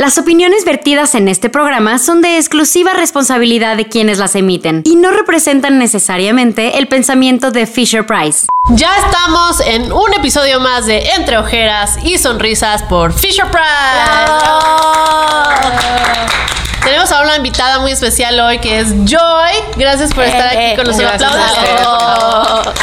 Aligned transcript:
Las 0.00 0.16
opiniones 0.16 0.64
vertidas 0.64 1.14
en 1.14 1.28
este 1.28 1.50
programa 1.50 1.98
son 1.98 2.22
de 2.22 2.38
exclusiva 2.38 2.94
responsabilidad 2.94 3.76
de 3.76 3.86
quienes 3.86 4.16
las 4.16 4.34
emiten 4.34 4.80
y 4.86 4.96
no 4.96 5.10
representan 5.10 5.78
necesariamente 5.78 6.78
el 6.78 6.88
pensamiento 6.88 7.50
de 7.50 7.66
Fisher 7.66 8.06
Price. 8.06 8.46
Ya 8.70 8.96
estamos 8.96 9.60
en 9.60 9.92
un 9.92 10.14
episodio 10.14 10.58
más 10.58 10.86
de 10.86 11.02
Entre 11.18 11.36
Ojeras 11.36 11.98
y 12.02 12.16
Sonrisas 12.16 12.82
por 12.84 13.12
Fisher 13.12 13.50
Price. 13.50 13.60
Tenemos 16.90 17.12
a 17.12 17.22
una 17.22 17.36
invitada 17.36 17.78
muy 17.78 17.92
especial 17.92 18.40
hoy 18.40 18.58
que 18.58 18.80
es 18.80 18.88
Joy. 19.04 19.52
Gracias 19.76 20.12
por 20.12 20.24
estar 20.24 20.48
aquí 20.48 20.74
con 20.74 20.86
nosotros. 20.86 21.22
Aplausos. 21.22 22.74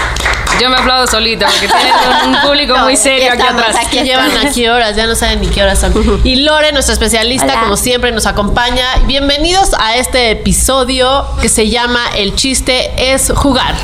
Yo 0.61 0.69
me 0.69 0.77
aplaudo 0.77 1.07
solita 1.07 1.45
porque 1.47 1.67
tienen 1.67 2.35
un 2.35 2.41
público 2.41 2.77
muy 2.77 2.95
serio 2.95 3.33
aquí 3.33 3.41
Estamos 3.41 3.63
atrás. 3.63 3.85
Aquí 3.85 3.99
llevan 4.03 4.31
a 4.37 4.49
qué 4.49 4.71
horas, 4.71 4.95
ya 4.95 5.07
no 5.07 5.15
saben 5.15 5.41
ni 5.41 5.47
qué 5.47 5.61
horas 5.61 5.81
son. 5.81 6.21
Y 6.23 6.37
Lore, 6.37 6.71
nuestra 6.71 6.93
especialista, 6.93 7.47
Hola. 7.47 7.59
como 7.59 7.75
siempre, 7.75 8.13
nos 8.13 8.25
acompaña. 8.27 8.85
Bienvenidos 9.03 9.71
a 9.77 9.97
este 9.97 10.31
episodio 10.31 11.27
que 11.41 11.49
se 11.49 11.67
llama 11.67 11.99
El 12.15 12.33
chiste 12.33 13.11
es 13.11 13.29
jugar. 13.35 13.75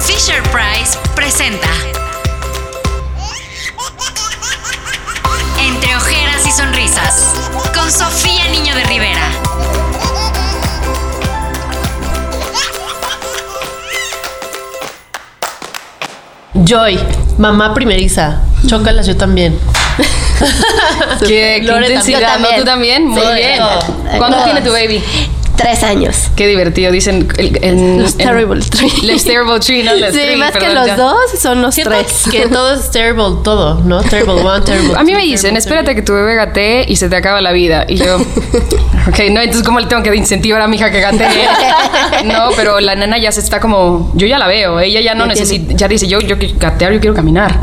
Fisher 0.00 0.42
Price 0.50 0.98
presenta 1.14 1.70
con 7.74 7.90
Sofía 7.90 8.48
Niño 8.48 8.74
de 8.74 8.84
Rivera. 8.84 9.28
Joy, 16.64 16.98
mamá 17.38 17.74
primeriza. 17.74 18.40
Chócalas 18.66 19.06
yo 19.06 19.16
también. 19.16 19.58
Qué, 21.20 21.58
qué 21.60 21.62
Lore 21.62 21.86
intensidad, 21.86 22.38
¿no? 22.38 22.48
¿Tú 22.56 22.64
también? 22.64 23.06
Muy 23.08 23.20
Sí, 23.20 23.26
bien. 23.34 23.58
todo. 23.58 23.94
¿Cuánto 24.18 24.36
Todos. 24.38 24.44
tiene 24.44 24.62
tu 24.62 24.72
baby? 24.72 25.02
Tres 25.56 25.82
años. 25.84 26.16
Qué 26.36 26.46
divertido, 26.48 26.90
dicen 26.90 27.28
el, 27.38 27.58
el- 27.62 27.98
Los 28.02 28.12
el- 28.12 28.16
Terrible 28.18 28.60
Three. 28.60 28.90
Los 29.12 29.24
Terrible 29.24 29.60
Tree, 29.60 29.82
no 29.84 29.94
los 29.94 30.10
Sí, 30.12 30.18
three, 30.20 30.36
más 30.36 30.52
que 30.52 30.68
los 30.72 30.86
ya. 30.86 30.96
dos 30.96 31.14
son 31.40 31.62
los 31.62 31.74
tres. 31.74 32.24
que 32.30 32.46
todo 32.52 32.74
es 32.74 32.90
terrible, 32.90 33.36
todo, 33.44 33.80
¿no? 33.84 34.02
Terrible 34.02 34.34
one, 34.42 34.60
terrible 34.64 34.94
A 34.98 35.02
mí 35.04 35.12
me 35.14 35.22
dicen, 35.22 35.56
espérate 35.56 35.86
three. 35.86 35.94
que 35.96 36.02
tu 36.02 36.12
bebé 36.12 36.34
gatee 36.34 36.84
y 36.88 36.96
se 36.96 37.08
te 37.08 37.16
acaba 37.16 37.40
la 37.40 37.52
vida. 37.52 37.84
Y 37.88 37.96
yo, 37.96 38.16
ok, 38.16 39.18
no, 39.30 39.40
entonces 39.40 39.62
¿cómo 39.64 39.78
le 39.80 39.86
tengo 39.86 40.02
que 40.02 40.14
incentivar 40.14 40.60
a 40.60 40.66
mi 40.68 40.76
hija 40.76 40.90
que 40.90 41.00
gatee? 41.00 41.24
No, 42.24 42.50
pero 42.56 42.80
la 42.80 42.94
nena 42.96 43.18
ya 43.18 43.30
se 43.32 43.40
está 43.40 43.60
como, 43.60 44.10
yo 44.14 44.26
ya 44.26 44.38
la 44.38 44.46
veo, 44.48 44.80
ella 44.80 45.00
ya 45.00 45.14
no 45.14 45.26
necesita, 45.26 45.74
ya 45.74 45.88
dice, 45.88 46.06
yo, 46.08 46.20
yo 46.20 46.38
quiero 46.38 46.54
gatear, 46.58 46.92
yo 46.92 47.00
quiero 47.00 47.14
caminar, 47.14 47.60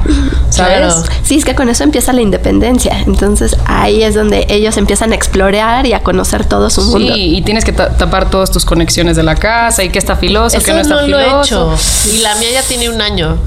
¿sabes? 0.49 0.77
Claro. 0.77 1.03
Sí, 1.23 1.37
es 1.37 1.45
que 1.45 1.55
con 1.55 1.69
eso 1.69 1.83
empieza 1.83 2.13
la 2.13 2.21
independencia. 2.21 2.99
Entonces 3.05 3.55
ahí 3.65 4.03
es 4.03 4.15
donde 4.15 4.45
ellos 4.49 4.77
empiezan 4.77 5.11
a 5.11 5.15
explorar 5.15 5.85
y 5.85 5.93
a 5.93 6.01
conocer 6.01 6.45
todo 6.45 6.69
su 6.69 6.81
mundo. 6.83 7.13
Sí, 7.13 7.35
y 7.37 7.41
tienes 7.41 7.65
que 7.65 7.73
tapar 7.89 8.29
todas 8.29 8.51
tus 8.51 8.65
conexiones 8.65 9.15
de 9.15 9.23
la 9.23 9.35
casa 9.35 9.83
y 9.83 9.89
que 9.89 9.99
está 9.99 10.15
filoso, 10.15 10.57
Eso 10.57 10.65
que 10.65 10.73
no 10.73 10.79
está 10.79 10.95
no 10.95 11.01
lo 11.01 11.05
filoso. 11.17 11.71
he 11.71 11.75
hecho. 11.75 12.15
Y 12.15 12.19
la 12.19 12.35
mía 12.35 12.49
ya 12.53 12.63
tiene 12.63 12.89
un 12.89 13.01
año. 13.01 13.37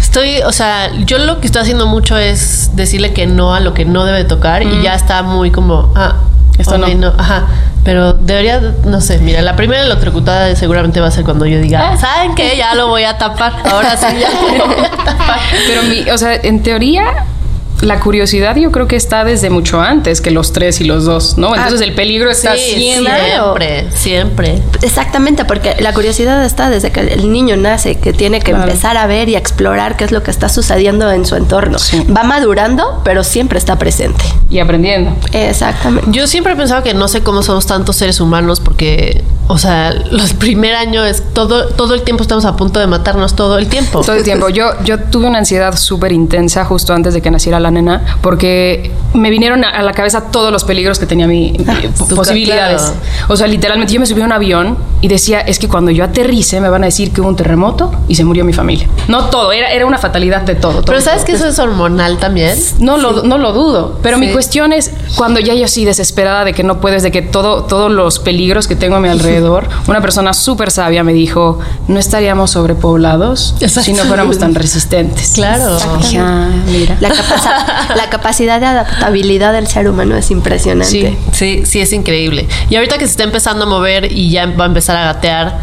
Estoy, 0.00 0.42
o 0.42 0.52
sea, 0.52 0.92
yo 1.04 1.18
lo 1.18 1.40
que 1.40 1.46
estoy 1.46 1.62
haciendo 1.62 1.86
mucho 1.86 2.16
es 2.18 2.70
decirle 2.76 3.12
que 3.12 3.26
no 3.26 3.54
a 3.54 3.60
lo 3.60 3.74
que 3.74 3.84
no 3.84 4.04
debe 4.04 4.24
tocar 4.24 4.62
y 4.62 4.82
ya 4.82 4.94
está 4.94 5.22
muy 5.22 5.50
como, 5.50 5.92
ah, 5.96 6.16
Esto 6.58 6.78
no. 6.78 6.86
Ajá. 7.18 7.46
Pero 7.84 8.14
debería, 8.14 8.60
no 8.84 9.00
sé, 9.00 9.18
mira, 9.18 9.42
la 9.42 9.56
primera 9.56 9.82
electrocutada 9.82 10.54
seguramente 10.56 11.00
va 11.00 11.08
a 11.08 11.10
ser 11.10 11.24
cuando 11.24 11.44
yo 11.46 11.58
diga, 11.60 11.96
¿saben 11.98 12.34
qué? 12.34 12.56
Ya 12.56 12.74
lo 12.74 12.88
voy 12.88 13.04
a 13.04 13.18
tapar. 13.18 13.52
Ahora 13.70 13.96
sí, 13.96 14.06
ya 14.18 14.30
lo 14.56 14.66
voy 14.66 14.84
a 14.84 14.90
tapar. 14.90 15.38
Pero, 15.66 15.82
mi, 15.82 16.08
o 16.10 16.16
sea, 16.16 16.34
en 16.34 16.62
teoría, 16.62 17.24
la 17.80 18.00
curiosidad 18.00 18.56
yo 18.56 18.70
creo 18.72 18.86
que 18.86 18.96
está 18.96 19.24
desde 19.24 19.50
mucho 19.50 19.80
antes 19.80 20.20
que 20.20 20.30
los 20.30 20.52
tres 20.52 20.80
y 20.80 20.84
los 20.84 21.04
dos, 21.04 21.36
¿no? 21.36 21.54
Entonces 21.54 21.80
el 21.82 21.94
peligro 21.94 22.30
está 22.30 22.52
Ah, 22.52 22.56
Sí, 22.56 22.74
siempre. 22.76 23.12
siempre, 23.30 23.90
siempre. 23.94 24.62
Exactamente, 24.82 25.44
porque 25.44 25.76
la 25.80 25.92
curiosidad 25.92 26.44
está 26.44 26.70
desde 26.70 26.92
que 26.92 27.00
el 27.00 27.30
niño 27.32 27.56
nace, 27.56 27.96
que 27.96 28.12
tiene 28.12 28.38
que 28.40 28.52
Claro. 28.52 28.64
empezar 28.64 28.96
a 28.96 29.06
ver 29.06 29.28
y 29.28 29.34
a 29.34 29.38
explorar 29.38 29.96
qué 29.96 30.04
es 30.04 30.12
lo 30.12 30.22
que 30.22 30.30
está 30.30 30.48
sucediendo 30.48 31.10
en 31.10 31.26
su 31.26 31.34
entorno. 31.36 31.78
Sí. 31.78 32.04
Va 32.16 32.22
madurando, 32.22 33.00
pero 33.04 33.24
siempre 33.24 33.58
está 33.58 33.76
presente. 33.78 34.24
Y 34.50 34.60
aprendiendo. 34.60 35.14
Exactamente. 35.32 36.08
Yo 36.12 36.26
siempre 36.26 36.52
he 36.52 36.56
pensado 36.56 36.82
que 36.82 36.94
no 36.94 37.08
sé 37.08 37.22
cómo 37.22 37.42
somos 37.42 37.66
tantos 37.66 37.96
seres 37.96 38.20
humanos 38.20 38.60
porque, 38.60 39.22
o 39.48 39.58
sea, 39.58 39.92
los 40.10 40.32
primer 40.34 40.74
año 40.74 41.04
es 41.04 41.22
todo, 41.34 41.68
todo 41.68 41.94
el 41.94 42.02
tiempo 42.02 42.22
estamos 42.22 42.44
a 42.44 42.56
punto 42.56 42.78
de 42.80 42.86
matarnos 42.86 43.34
todo 43.34 43.58
el 43.58 43.68
tiempo. 43.68 44.00
Todo 44.02 44.16
el 44.16 44.22
tiempo. 44.22 44.48
Yo, 44.48 44.70
yo 44.84 44.98
tuve 45.00 45.26
una 45.26 45.38
ansiedad 45.38 45.76
súper 45.76 46.12
intensa 46.12 46.64
justo 46.64 46.92
antes 46.94 47.14
de 47.14 47.20
que 47.22 47.30
naciera 47.30 47.58
la 47.64 47.70
nena, 47.72 48.18
porque 48.22 48.92
me 49.14 49.30
vinieron 49.30 49.64
a, 49.64 49.82
la 49.82 49.92
cabeza 49.92 50.30
todos 50.30 50.52
los 50.52 50.62
peligros 50.64 50.98
que 50.98 51.06
tenía 51.06 51.26
mi, 51.26 51.52
mi 51.58 51.64
posibilidades. 52.14 52.82
claro. 52.82 52.96
O 53.28 53.36
sea, 53.36 53.46
literalmente 53.46 53.92
yo 53.92 54.00
me 54.00 54.06
subí 54.06 54.20
a 54.22 54.24
un 54.24 54.32
avión 54.32 54.76
y 55.00 55.08
decía, 55.08 55.40
es 55.40 55.58
que 55.58 55.68
cuando 55.68 55.90
yo 55.90 56.04
aterrice 56.04 56.60
me 56.60 56.68
van 56.68 56.82
a 56.82 56.86
decir 56.86 57.12
que 57.12 57.20
hubo 57.20 57.28
un 57.28 57.36
terremoto 57.36 57.92
y 58.08 58.14
se 58.14 58.24
murió 58.24 58.44
mi 58.44 58.52
familia. 58.52 58.88
No 59.08 59.26
todo, 59.26 59.52
era, 59.52 59.70
era 59.72 59.86
una 59.86 59.98
fatalidad 59.98 60.42
de 60.42 60.54
todo. 60.54 60.72
todo, 60.74 60.84
Pero 60.86 61.00
¿sabes 61.00 61.20
todo. 61.20 61.26
que 61.26 61.32
eso 61.32 61.46
es 61.48 61.58
hormonal 61.58 62.18
también? 62.18 62.58
No 62.78 62.96
lo, 62.96 63.22
no 63.22 63.38
lo 63.38 63.52
dudo, 63.52 63.98
pero 64.02 64.18
mi 64.18 64.26
Sí. 64.28 64.32
cuestión 64.32 64.72
es 64.72 64.90
cuando 65.16 65.40
ya 65.40 65.54
yo 65.54 65.64
así 65.66 65.84
desesperada 65.84 66.44
de 66.44 66.52
que 66.54 66.62
no 66.64 66.80
puedes, 66.80 67.02
de 67.02 67.10
que 67.10 67.22
todo, 67.22 67.64
todos 67.64 67.90
los 67.90 68.18
peligros 68.18 68.66
que 68.66 68.76
tengo 68.76 68.96
a 68.96 69.00
mi 69.00 69.08
alrededor, 69.08 69.68
una 69.88 70.00
persona 70.00 70.32
súper 70.34 70.70
sabia 70.70 71.04
me 71.04 71.12
dijo, 71.12 71.58
no 71.88 71.98
estaríamos 72.00 72.50
sobrepoblados 72.52 73.54
Exacto. 73.60 73.82
si 73.82 73.92
no 73.92 74.04
fuéramos 74.04 74.38
tan 74.38 74.54
resistentes. 74.54 75.32
Claro. 75.34 75.76
Dije, 75.98 76.18
"Ah, 76.18 76.48
mira. 76.66 76.96
La, 77.00 77.10
la 77.96 78.10
capacidad 78.10 78.60
de 78.60 78.66
adaptabilidad 78.66 79.52
del 79.52 79.66
ser 79.66 79.88
humano 79.88 80.16
es 80.16 80.30
impresionante. 80.30 80.90
Sí. 80.90 81.18
Sí, 81.32 81.62
sí, 81.66 81.80
es 81.80 81.92
increíble. 81.92 82.46
Y 82.70 82.76
ahorita 82.76 82.98
que 82.98 83.06
se 83.06 83.12
está 83.12 83.24
empezando 83.24 83.64
a 83.64 83.68
mover 83.68 84.10
y 84.10 84.30
ya 84.30 84.46
va 84.46 84.64
a 84.64 84.68
empezar 84.68 84.96
a 84.96 85.04
gatear, 85.12 85.58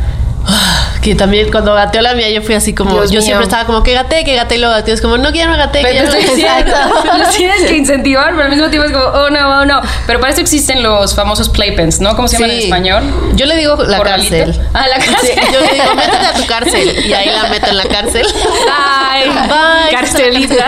que 1.01 1.15
también 1.15 1.51
cuando 1.51 1.73
gateó 1.73 2.01
la 2.01 2.13
mía 2.13 2.29
yo 2.29 2.41
fui 2.41 2.55
así 2.55 2.73
como, 2.73 2.91
Dios 2.91 3.09
yo 3.11 3.17
mío. 3.19 3.21
siempre 3.25 3.43
estaba 3.45 3.65
como 3.65 3.83
que 3.83 3.93
gatee, 3.93 4.23
que 4.23 4.35
gatee 4.35 4.55
y 4.55 4.59
luego 4.59 4.73
gateo. 4.75 4.93
Es 4.93 5.01
como, 5.01 5.17
no 5.17 5.31
quiero 5.31 5.55
gatee, 5.55 5.83
que 5.83 5.93
ya 5.95 6.03
no 6.03 6.09
estoy 6.13 6.23
gatee". 6.23 6.35
diciendo, 6.35 6.75
los 7.17 7.29
tienes 7.35 7.61
que 7.63 7.77
incentivar, 7.77 8.31
pero 8.31 8.43
al 8.43 8.49
mismo 8.51 8.69
tiempo 8.69 8.87
es 8.87 8.93
como, 8.93 9.05
oh 9.05 9.29
no, 9.29 9.61
oh 9.61 9.65
no. 9.65 9.81
Pero 10.07 10.19
para 10.19 10.31
eso 10.31 10.41
existen 10.41 10.83
los 10.83 11.15
famosos 11.15 11.49
playpens, 11.49 11.99
¿no? 12.01 12.15
¿Cómo 12.15 12.27
se 12.27 12.37
llaman 12.37 12.51
en 12.51 12.59
español? 12.63 13.03
Yo 13.35 13.45
le 13.45 13.55
digo 13.55 13.75
la 13.83 13.97
¿Corralito? 13.97 14.35
cárcel. 14.35 14.67
Ah, 14.73 14.87
la 14.87 14.95
cárcel. 14.97 15.17
Sí, 15.33 15.41
yo 15.53 15.59
le 15.59 15.73
digo, 15.73 15.95
métete 15.95 16.25
a 16.25 16.33
tu 16.33 16.45
cárcel. 16.47 17.05
Y 17.07 17.13
ahí 17.13 17.29
la 17.29 17.49
meto 17.49 17.67
en 17.67 17.77
la 17.77 17.85
cárcel. 17.85 18.25
Ay, 18.71 19.29
Bye. 19.29 19.91
carcelita. 19.97 20.67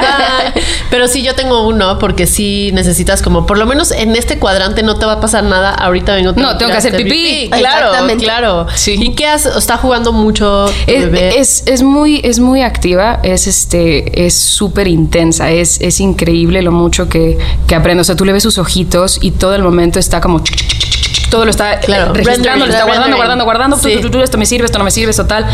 Bye. 0.53 0.63
Pero 0.89 1.07
sí, 1.07 1.21
yo 1.23 1.35
tengo 1.35 1.67
uno 1.67 1.99
porque 1.99 2.27
sí 2.27 2.71
necesitas 2.73 3.21
como, 3.21 3.45
por 3.45 3.57
lo 3.57 3.65
menos 3.65 3.91
en 3.91 4.15
este 4.15 4.39
cuadrante 4.39 4.83
no 4.83 4.95
te 4.97 5.05
va 5.05 5.13
a 5.13 5.19
pasar 5.21 5.43
nada. 5.43 5.71
Ahorita 5.73 6.15
vengo. 6.15 6.33
No, 6.35 6.57
tengo 6.57 6.71
que 6.71 6.77
hacer 6.77 6.95
pipí. 6.95 7.49
Claro, 7.51 7.87
Exactamente. 7.87 8.23
claro. 8.23 8.67
Sí. 8.75 8.95
¿Y 8.99 9.15
qué 9.15 9.27
hace? 9.27 9.49
¿Está 9.63 9.77
jugando 9.77 10.11
mucho 10.11 10.65
Es, 10.87 11.05
es, 11.13 11.63
es 11.67 11.83
muy, 11.83 12.19
es 12.21 12.39
muy 12.39 12.61
activa, 12.61 13.21
es 13.23 13.47
este, 13.47 14.25
es 14.25 14.33
súper 14.33 14.89
intensa, 14.89 15.51
es, 15.51 15.79
es 15.79 16.01
increíble 16.01 16.61
lo 16.61 16.73
mucho 16.73 17.07
que, 17.07 17.37
que 17.65 17.73
aprende. 17.73 18.01
O 18.01 18.03
sea, 18.03 18.17
tú 18.17 18.25
le 18.25 18.33
ves 18.33 18.43
sus 18.43 18.57
ojitos 18.57 19.19
y 19.21 19.31
todo 19.31 19.55
el 19.55 19.63
momento 19.63 19.99
está 19.99 20.19
como 20.19 20.41
todo 21.29 21.45
lo 21.45 21.51
está 21.51 21.79
Claro, 21.79 22.13
eh, 22.13 22.23
registrando, 22.25 22.65
lo 22.65 22.73
está 22.73 22.83
guardando, 22.83 23.15
guardando, 23.15 23.45
guardando. 23.45 23.77
sí. 23.77 24.01
esto 24.21 24.37
me 24.37 24.45
sirve, 24.45 24.65
esto 24.65 24.79
no 24.79 24.83
me 24.83 24.91
sirve, 24.91 25.11
esto 25.11 25.27
tal. 25.27 25.45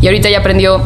Y 0.00 0.06
ahorita 0.06 0.30
ya 0.30 0.38
aprendió. 0.38 0.80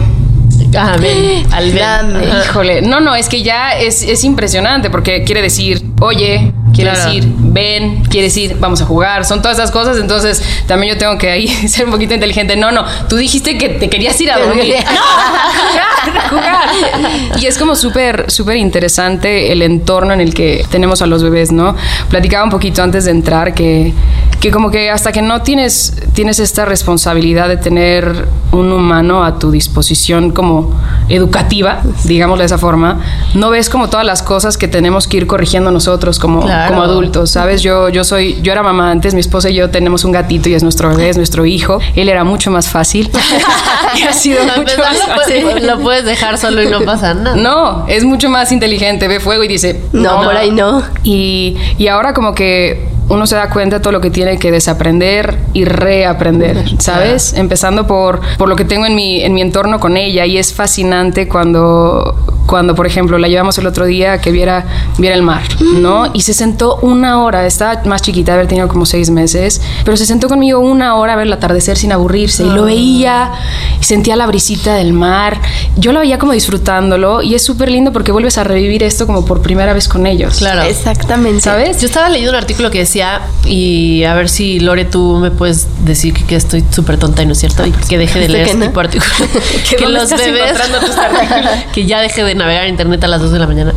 Ah, 0.75 0.94
al. 0.94 1.78
Ajá. 1.78 2.44
Híjole, 2.47 2.81
no, 2.81 3.00
no, 3.00 3.15
es 3.15 3.28
que 3.28 3.43
ya 3.43 3.72
es, 3.78 4.03
es 4.03 4.25
impresionante 4.25 4.89
porque 4.89 5.25
quiere 5.25 5.43
decir, 5.43 5.84
oye, 6.00 6.54
quiere 6.72 6.91
Claro. 6.93 7.12
decir, 7.12 7.33
ven, 7.38 8.03
quiere 8.05 8.27
decir, 8.28 8.56
vamos 8.59 8.81
a 8.81 8.84
jugar, 8.87 9.25
son 9.25 9.43
todas 9.43 9.59
esas 9.59 9.71
cosas, 9.71 9.97
entonces 9.99 10.43
también 10.66 10.94
yo 10.94 10.99
tengo 10.99 11.19
que 11.19 11.31
ahí 11.31 11.49
ser 11.69 11.84
un 11.87 11.91
poquito 11.93 12.15
inteligente. 12.15 12.56
No, 12.56 12.71
no, 12.72 12.84
tú 13.09 13.16
dijiste 13.16 13.59
que 13.59 13.69
te 13.71 13.88
querías 13.88 14.21
ir 14.21 14.31
a 14.31 14.38
dormir. 14.38 14.75
no, 14.84 16.28
jugar, 16.31 16.69
jugar. 17.10 17.41
Y 17.41 17.47
es 17.47 17.59
como 17.59 17.77
súper, 17.77 18.31
súper 18.31 18.56
interesante 18.56 19.53
el 19.53 19.63
entorno 19.63 20.13
en 20.13 20.21
el 20.21 20.34
que 20.34 20.65
tenemos 20.71 21.03
a 21.03 21.07
los 21.07 21.22
bebés, 21.22 21.53
¿no? 21.53 21.74
Platicaba 22.09 22.45
un 22.45 22.51
poquito 22.51 22.83
antes 22.83 23.04
de 23.04 23.10
entrar 23.10 23.54
que, 23.54 23.92
que 24.41 24.51
como 24.51 24.71
que 24.71 24.91
hasta 24.91 25.13
que 25.13 25.22
no 25.22 25.42
tienes, 25.42 25.95
tienes 26.15 26.39
esta 26.39 26.65
responsabilidad 26.65 27.48
de 27.48 27.57
tener 27.57 28.27
un 28.53 28.72
humano 28.72 29.24
a 29.24 29.39
tu 29.39 29.51
disposición 29.51 30.30
como 30.30 30.74
educativa, 31.09 31.80
digámoslo 32.04 32.42
de 32.42 32.47
esa 32.47 32.59
forma, 32.59 33.01
no 33.34 33.51
ves 33.51 33.69
como 33.71 33.89
todas 33.89 34.04
las 34.07 34.22
cosas 34.22 34.57
que 34.59 34.69
tenemos 34.69 35.07
que 35.09 35.16
ir 35.19 35.27
corrigiendo 35.27 35.71
nosotros 35.71 36.19
como, 36.19 36.42
Claro. 36.42 36.61
Como 36.68 36.82
adultos, 36.82 37.30
¿sabes? 37.30 37.62
Yo, 37.62 37.88
yo 37.88 38.04
soy, 38.04 38.41
yo 38.42 38.53
era 38.53 38.62
mamá 38.62 38.91
antes, 38.91 39.14
mi 39.14 39.20
esposa 39.20 39.50
y 39.50 39.54
yo 39.54 39.70
tenemos 39.70 40.04
un 40.04 40.12
gatito 40.12 40.48
y 40.48 40.54
es 40.54 40.62
nuestro 40.62 40.91
bebé, 40.91 41.09
es 41.09 41.16
nuestro 41.16 41.47
hijo. 41.47 41.78
Él 41.94 42.09
era 42.09 42.24
mucho 42.24 42.50
más 42.50 42.68
fácil 42.68 43.10
y 43.97 44.03
ha 44.03 44.12
sido 44.12 44.42
A 44.42 44.56
mucho 44.56 44.78
más 44.78 44.98
lo, 44.98 45.14
fácil. 45.14 45.42
puedes, 45.42 45.64
lo 45.64 45.78
puedes 45.80 46.04
dejar 46.04 46.38
solo 46.38 46.62
y 46.62 46.66
no 46.68 46.82
pasa 46.82 47.14
nada. 47.14 47.36
No, 47.42 47.86
es 47.88 48.04
mucho 48.04 48.28
más 48.28 48.53
inteligente, 48.53 49.09
ve 49.09 49.18
fuego 49.20 49.42
y 49.44 49.48
dice, 49.48 49.80
No, 49.92 50.22
por 50.22 50.36
ahí 50.36 50.50
no. 50.50 50.82
Y, 51.03 51.56
y 51.78 51.88
ahora 51.88 52.14
como 52.14 52.34
que 52.34 52.91
uno 53.12 53.26
se 53.26 53.36
da 53.36 53.50
cuenta 53.50 53.76
de 53.76 53.82
todo 53.82 53.92
lo 53.92 54.00
que 54.00 54.10
tiene 54.10 54.38
que 54.38 54.50
desaprender 54.50 55.38
y 55.53 55.66
reaprender, 55.66 56.64
¿sabes? 56.80 57.34
Empezando 57.34 57.86
por, 57.86 58.20
por 58.38 58.48
lo 58.48 58.56
que 58.56 58.64
tengo 58.64 58.86
en 58.86 58.94
mi, 58.94 59.22
en 59.22 59.34
mi 59.34 59.42
entorno 59.42 59.80
con 59.80 59.98
ella 59.98 60.24
y 60.24 60.38
es 60.38 60.54
fascinante 60.54 61.28
cuando, 61.28 62.16
cuando, 62.47 62.74
por 62.74 62.86
ejemplo, 62.86 63.18
la 63.18 63.28
llevamos 63.28 63.59
el 63.59 63.66
otro 63.66 63.84
día 63.84 64.14
a 64.14 64.20
que 64.22 64.30
viera, 64.30 64.64
viera 64.97 65.14
el 65.14 65.22
mar, 65.22 65.42
¿no? 65.60 66.10
Y 66.14 66.22
se 66.22 66.32
sentó 66.32 66.76
una 66.76 67.22
hora, 67.22 67.47
estaba 67.47 67.82
más 67.84 68.00
chiquita, 68.00 68.32
haber 68.32 68.47
tenido 68.47 68.66
como 68.68 68.86
seis 68.86 69.10
meses, 69.10 69.60
pero 69.84 69.98
se 69.98 70.06
sentó 70.06 70.28
conmigo 70.28 70.60
una 70.60 70.94
hora 70.97 71.12
a 71.12 71.16
ver 71.16 71.26
el 71.26 71.32
atardecer 71.34 71.76
sin 71.76 71.92
aburrirse 71.92 72.44
y 72.44 72.50
lo 72.50 72.64
veía 72.64 73.30
y 73.78 73.84
sentía 73.84 74.16
la 74.16 74.26
brisita 74.26 74.74
del 74.74 74.94
mar. 74.94 75.38
Yo 75.76 75.92
lo 75.92 76.00
veía 76.00 76.18
como 76.18 76.32
disfrutándolo 76.32 77.20
y 77.20 77.34
es 77.34 77.42
súper 77.42 77.70
lindo 77.70 77.92
porque 77.92 78.10
vuelves 78.10 78.38
a 78.38 78.44
revivir 78.44 78.82
esto 78.82 79.06
como 79.06 79.26
por 79.26 79.42
primera 79.42 79.74
vez 79.74 79.86
con 79.86 80.06
ellos. 80.06 80.38
Claro. 80.38 80.62
Exactamente. 80.62 81.42
¿Sabes? 81.42 81.78
Yo 81.80 81.86
estaba 81.86 82.09
leyendo 82.09 82.30
un 82.30 82.38
artículo 82.38 82.70
que 82.70 82.78
decía, 82.78 83.02
y 83.45 84.04
a 84.04 84.15
ver 84.15 84.28
si 84.28 84.60
Lore, 84.60 84.84
tú 84.84 85.19
me 85.21 85.31
puedes 85.31 85.66
decir 85.84 86.15
que, 86.15 86.25
que 86.25 86.37
estoy 86.37 86.65
súper 86.71 86.99
tonta 86.99 87.22
y 87.22 87.27
no 87.27 87.33
es 87.33 87.39
cierto, 87.39 87.66
y 87.66 87.72
que 87.72 87.99
deje 87.99 88.19
de 88.21 88.28
leer 88.28 88.49
este 88.49 88.66
tipo 88.66 88.81
de 88.81 88.81
artículos. 88.87 89.13
¿Que 89.69 89.89
los 89.89 90.10
bebés, 90.10 90.59
que 91.72 91.87
ya 91.87 92.01
deje 92.01 92.25
de 92.25 92.34
navegar 92.34 92.65
en 92.65 92.71
internet 92.71 93.03
a 93.04 93.09
las 93.09 93.21
2 93.21 93.33
de 93.33 93.39
la 93.39 93.47
mañana, 93.47 93.75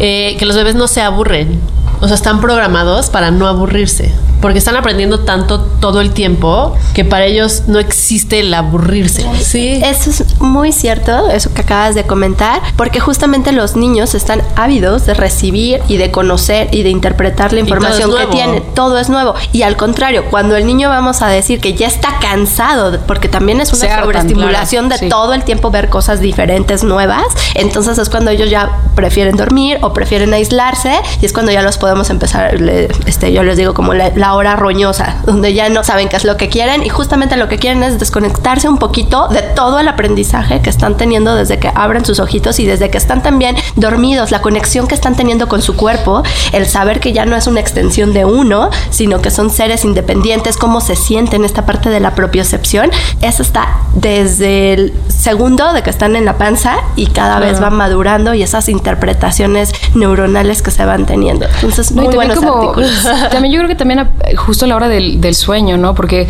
Eh, 0.00 0.36
que 0.38 0.46
los 0.46 0.54
bebés 0.56 0.74
no 0.74 0.86
se 0.86 1.00
aburren. 1.00 1.58
O 2.00 2.06
sea, 2.06 2.14
están 2.14 2.40
programados 2.40 3.10
para 3.10 3.32
no 3.32 3.48
aburrirse. 3.48 4.12
Porque 4.40 4.58
están 4.58 4.76
aprendiendo 4.76 5.20
tanto 5.20 5.60
todo 5.60 6.00
el 6.00 6.12
tiempo 6.12 6.76
que 6.94 7.04
para 7.04 7.24
ellos 7.26 7.64
no 7.66 7.78
existe 7.78 8.40
el 8.40 8.52
aburrirse. 8.54 9.26
Sí. 9.42 9.80
Eso 9.84 10.10
es 10.10 10.40
muy 10.40 10.72
cierto, 10.72 11.28
eso 11.30 11.52
que 11.54 11.62
acabas 11.62 11.94
de 11.94 12.04
comentar, 12.04 12.60
porque 12.76 13.00
justamente 13.00 13.52
los 13.52 13.76
niños 13.76 14.14
están 14.14 14.42
ávidos 14.56 15.06
de 15.06 15.14
recibir 15.14 15.80
y 15.88 15.96
de 15.96 16.10
conocer 16.10 16.68
y 16.72 16.82
de 16.82 16.90
interpretar 16.90 17.52
la 17.52 17.60
información 17.60 18.10
que 18.10 18.16
nuevo. 18.16 18.30
tiene. 18.30 18.60
Todo 18.74 18.98
es 18.98 19.08
nuevo. 19.08 19.34
Y 19.52 19.62
al 19.62 19.76
contrario, 19.76 20.24
cuando 20.30 20.56
el 20.56 20.66
niño 20.66 20.88
vamos 20.88 21.22
a 21.22 21.28
decir 21.28 21.60
que 21.60 21.74
ya 21.74 21.86
está 21.88 22.18
cansado, 22.20 22.98
porque 23.06 23.28
también 23.28 23.60
es 23.60 23.72
una 23.72 24.00
sobreestimulación 24.02 24.86
claro, 24.86 25.00
de 25.00 25.06
sí. 25.06 25.08
todo 25.10 25.34
el 25.34 25.44
tiempo 25.44 25.70
ver 25.70 25.88
cosas 25.88 26.20
diferentes, 26.20 26.84
nuevas, 26.84 27.24
entonces 27.54 27.98
es 27.98 28.08
cuando 28.08 28.30
ellos 28.30 28.50
ya 28.50 28.78
prefieren 28.94 29.36
dormir 29.36 29.78
o 29.82 29.92
prefieren 29.92 30.32
aislarse 30.34 30.92
y 31.20 31.26
es 31.26 31.32
cuando 31.32 31.52
ya 31.52 31.62
los 31.62 31.78
podemos 31.78 32.10
empezar, 32.10 32.60
le- 32.60 32.88
este, 33.06 33.32
yo 33.32 33.42
les 33.42 33.56
digo 33.56 33.74
como 33.74 33.94
la, 33.94 34.10
la 34.14 34.27
hora 34.34 34.56
roñosa, 34.56 35.16
donde 35.26 35.54
ya 35.54 35.68
no 35.68 35.84
saben 35.84 36.08
qué 36.08 36.16
es 36.16 36.24
lo 36.24 36.36
que 36.36 36.48
quieren 36.48 36.84
y 36.84 36.88
justamente 36.88 37.36
lo 37.36 37.48
que 37.48 37.58
quieren 37.58 37.82
es 37.82 37.98
desconectarse 37.98 38.68
un 38.68 38.78
poquito 38.78 39.28
de 39.28 39.42
todo 39.42 39.78
el 39.78 39.88
aprendizaje 39.88 40.60
que 40.60 40.70
están 40.70 40.96
teniendo 40.96 41.34
desde 41.34 41.58
que 41.58 41.70
abren 41.74 42.04
sus 42.04 42.20
ojitos 42.20 42.58
y 42.60 42.66
desde 42.66 42.90
que 42.90 42.98
están 42.98 43.22
también 43.22 43.56
dormidos, 43.76 44.30
la 44.30 44.40
conexión 44.40 44.86
que 44.86 44.94
están 44.94 45.14
teniendo 45.14 45.48
con 45.48 45.62
su 45.62 45.76
cuerpo, 45.76 46.22
el 46.52 46.66
saber 46.66 47.00
que 47.00 47.12
ya 47.12 47.24
no 47.26 47.36
es 47.36 47.46
una 47.46 47.60
extensión 47.60 48.12
de 48.12 48.24
uno, 48.24 48.70
sino 48.90 49.20
que 49.20 49.30
son 49.30 49.50
seres 49.50 49.84
independientes, 49.84 50.56
cómo 50.56 50.80
se 50.80 50.96
sienten 50.96 51.44
esta 51.44 51.66
parte 51.66 51.90
de 51.90 52.00
la 52.00 52.14
propiocepción, 52.14 52.90
eso 53.22 53.42
está 53.42 53.78
desde 53.94 54.72
el 54.74 54.94
segundo 55.08 55.72
de 55.72 55.82
que 55.82 55.90
están 55.90 56.16
en 56.16 56.24
la 56.24 56.38
panza 56.38 56.76
y 56.96 57.06
cada 57.06 57.38
vez 57.40 57.60
van 57.60 57.74
madurando 57.74 58.34
y 58.34 58.42
esas 58.42 58.68
interpretaciones 58.68 59.72
neuronales 59.94 60.62
que 60.62 60.70
se 60.70 60.84
van 60.84 61.06
teniendo. 61.06 61.46
Entonces, 61.46 61.92
No, 61.92 62.02
muy 62.02 62.14
también 62.14 62.34
buenos 62.34 62.44
como, 62.44 62.70
artículos. 62.70 63.08
también 63.30 63.52
yo 63.52 63.58
creo 63.60 63.68
que 63.68 63.74
también 63.74 64.08
justo 64.36 64.64
a 64.64 64.68
la 64.68 64.76
hora 64.76 64.88
del, 64.88 65.20
del 65.20 65.34
sueño, 65.34 65.76
¿no? 65.76 65.94
Porque 65.94 66.26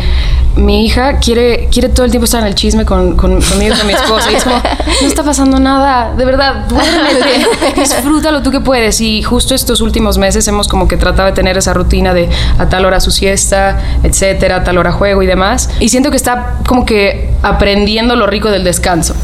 mi 0.55 0.85
hija 0.85 1.17
quiere, 1.19 1.67
quiere 1.71 1.89
todo 1.89 2.05
el 2.05 2.11
tiempo 2.11 2.25
estar 2.25 2.41
en 2.41 2.47
el 2.47 2.55
chisme 2.55 2.85
con, 2.85 3.15
con- 3.15 3.41
conmigo 3.41 3.75
y 3.75 3.77
con 3.77 3.87
mi 3.87 3.93
esposa. 3.93 4.31
Y 4.31 4.35
es 4.35 4.43
como, 4.43 4.61
no 5.01 5.07
está 5.07 5.23
pasando 5.23 5.59
nada, 5.59 6.13
de 6.15 6.25
verdad, 6.25 6.65
duérmete, 6.67 7.45
disfrútalo 7.81 8.41
tú 8.41 8.51
que 8.51 8.59
puedes. 8.59 8.99
Y 9.01 9.23
justo 9.23 9.53
estos 9.55 9.81
últimos 9.81 10.17
meses 10.17 10.47
hemos 10.47 10.67
como 10.67 10.87
que 10.87 10.97
tratado 10.97 11.27
de 11.27 11.33
tener 11.33 11.57
esa 11.57 11.73
rutina 11.73 12.13
de 12.13 12.29
a 12.57 12.67
tal 12.69 12.85
hora 12.85 12.99
su 12.99 13.11
siesta, 13.11 13.79
etcétera, 14.03 14.57
a 14.57 14.63
tal 14.63 14.77
hora 14.77 14.91
juego 14.91 15.21
y 15.23 15.27
demás. 15.27 15.69
Y 15.79 15.89
siento 15.89 16.09
que 16.11 16.17
está 16.17 16.55
como 16.67 16.85
que 16.85 17.29
aprendiendo 17.41 18.15
lo 18.15 18.27
rico 18.27 18.49
del 18.51 18.63
descanso. 18.63 19.15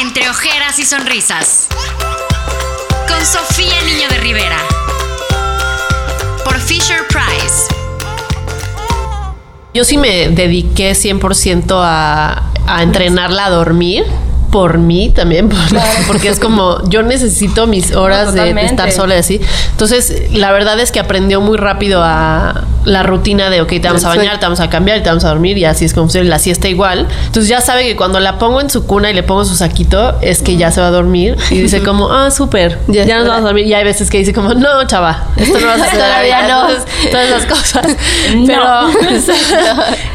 Entre 0.00 0.28
ojeras 0.28 0.78
y 0.78 0.84
sonrisas. 0.84 1.66
Con 3.08 3.24
Sofía 3.26 3.74
Niño 3.86 4.08
de 4.08 4.16
Rivera. 4.18 4.56
Yo 9.74 9.84
sí 9.84 9.96
me 9.96 10.28
dediqué 10.28 10.92
100% 10.92 11.64
a, 11.82 12.42
a 12.66 12.82
entrenarla 12.82 13.46
a 13.46 13.50
dormir. 13.50 14.04
Por 14.50 14.76
mí 14.76 15.08
también, 15.08 15.48
por- 15.48 15.58
porque 16.06 16.28
es 16.28 16.38
como 16.38 16.86
yo 16.90 17.02
necesito 17.02 17.66
mis 17.66 17.94
horas 17.96 18.34
de- 18.34 18.40
de, 18.66 18.66
estar 18.66 18.86
sola 18.92 19.14
y 19.16 19.18
así. 19.18 19.40
Entonces, 19.70 20.30
la 20.32 20.52
verdad 20.52 20.78
es 20.78 20.92
que 20.92 21.00
aprendió 21.00 21.40
muy 21.40 21.56
rápido 21.56 22.02
a 22.04 22.64
la 22.84 23.02
rutina 23.02 23.50
de, 23.50 23.60
ok, 23.60 23.68
te 23.68 23.80
vamos 23.80 24.04
a 24.04 24.08
bañar, 24.08 24.38
te 24.38 24.46
vamos 24.46 24.60
a 24.60 24.68
cambiar 24.70 25.02
te 25.02 25.08
vamos 25.08 25.24
a 25.24 25.28
dormir 25.28 25.58
y 25.58 25.64
así 25.64 25.84
es 25.84 25.94
como 25.94 26.06
funciona. 26.06 26.28
la 26.28 26.38
siesta 26.38 26.68
igual. 26.68 27.06
Entonces 27.26 27.48
ya 27.48 27.60
sabe 27.60 27.84
que 27.84 27.96
cuando 27.96 28.20
la 28.20 28.38
pongo 28.38 28.60
en 28.60 28.70
su 28.70 28.86
cuna 28.86 29.10
y 29.10 29.14
le 29.14 29.22
pongo 29.22 29.44
su 29.44 29.54
saquito, 29.54 30.18
es 30.20 30.42
que 30.42 30.56
ya 30.56 30.70
se 30.70 30.80
va 30.80 30.88
a 30.88 30.90
dormir 30.90 31.36
y 31.50 31.60
dice 31.60 31.82
como, 31.84 32.10
ah, 32.12 32.30
súper, 32.30 32.78
Ya 32.88 33.04
ya, 33.04 33.18
nos 33.18 33.28
vamos 33.28 33.44
a 33.44 33.46
dormir. 33.46 33.66
Y 33.66 33.74
hay 33.74 33.84
veces 33.84 34.10
que 34.10 34.18
dice 34.18 34.32
como, 34.32 34.54
no, 34.54 34.86
chava, 34.86 35.24
esto 35.36 35.58
no 35.58 35.66
va 35.66 35.74
a 35.74 35.78
suceder 35.78 35.92
Todavía 36.02 36.36
ahorita". 36.38 36.54
no. 36.54 36.68
Entonces, 36.70 37.10
todas 37.10 37.28
esas 37.28 37.46
cosas. 37.46 37.96
Pero 38.46 38.62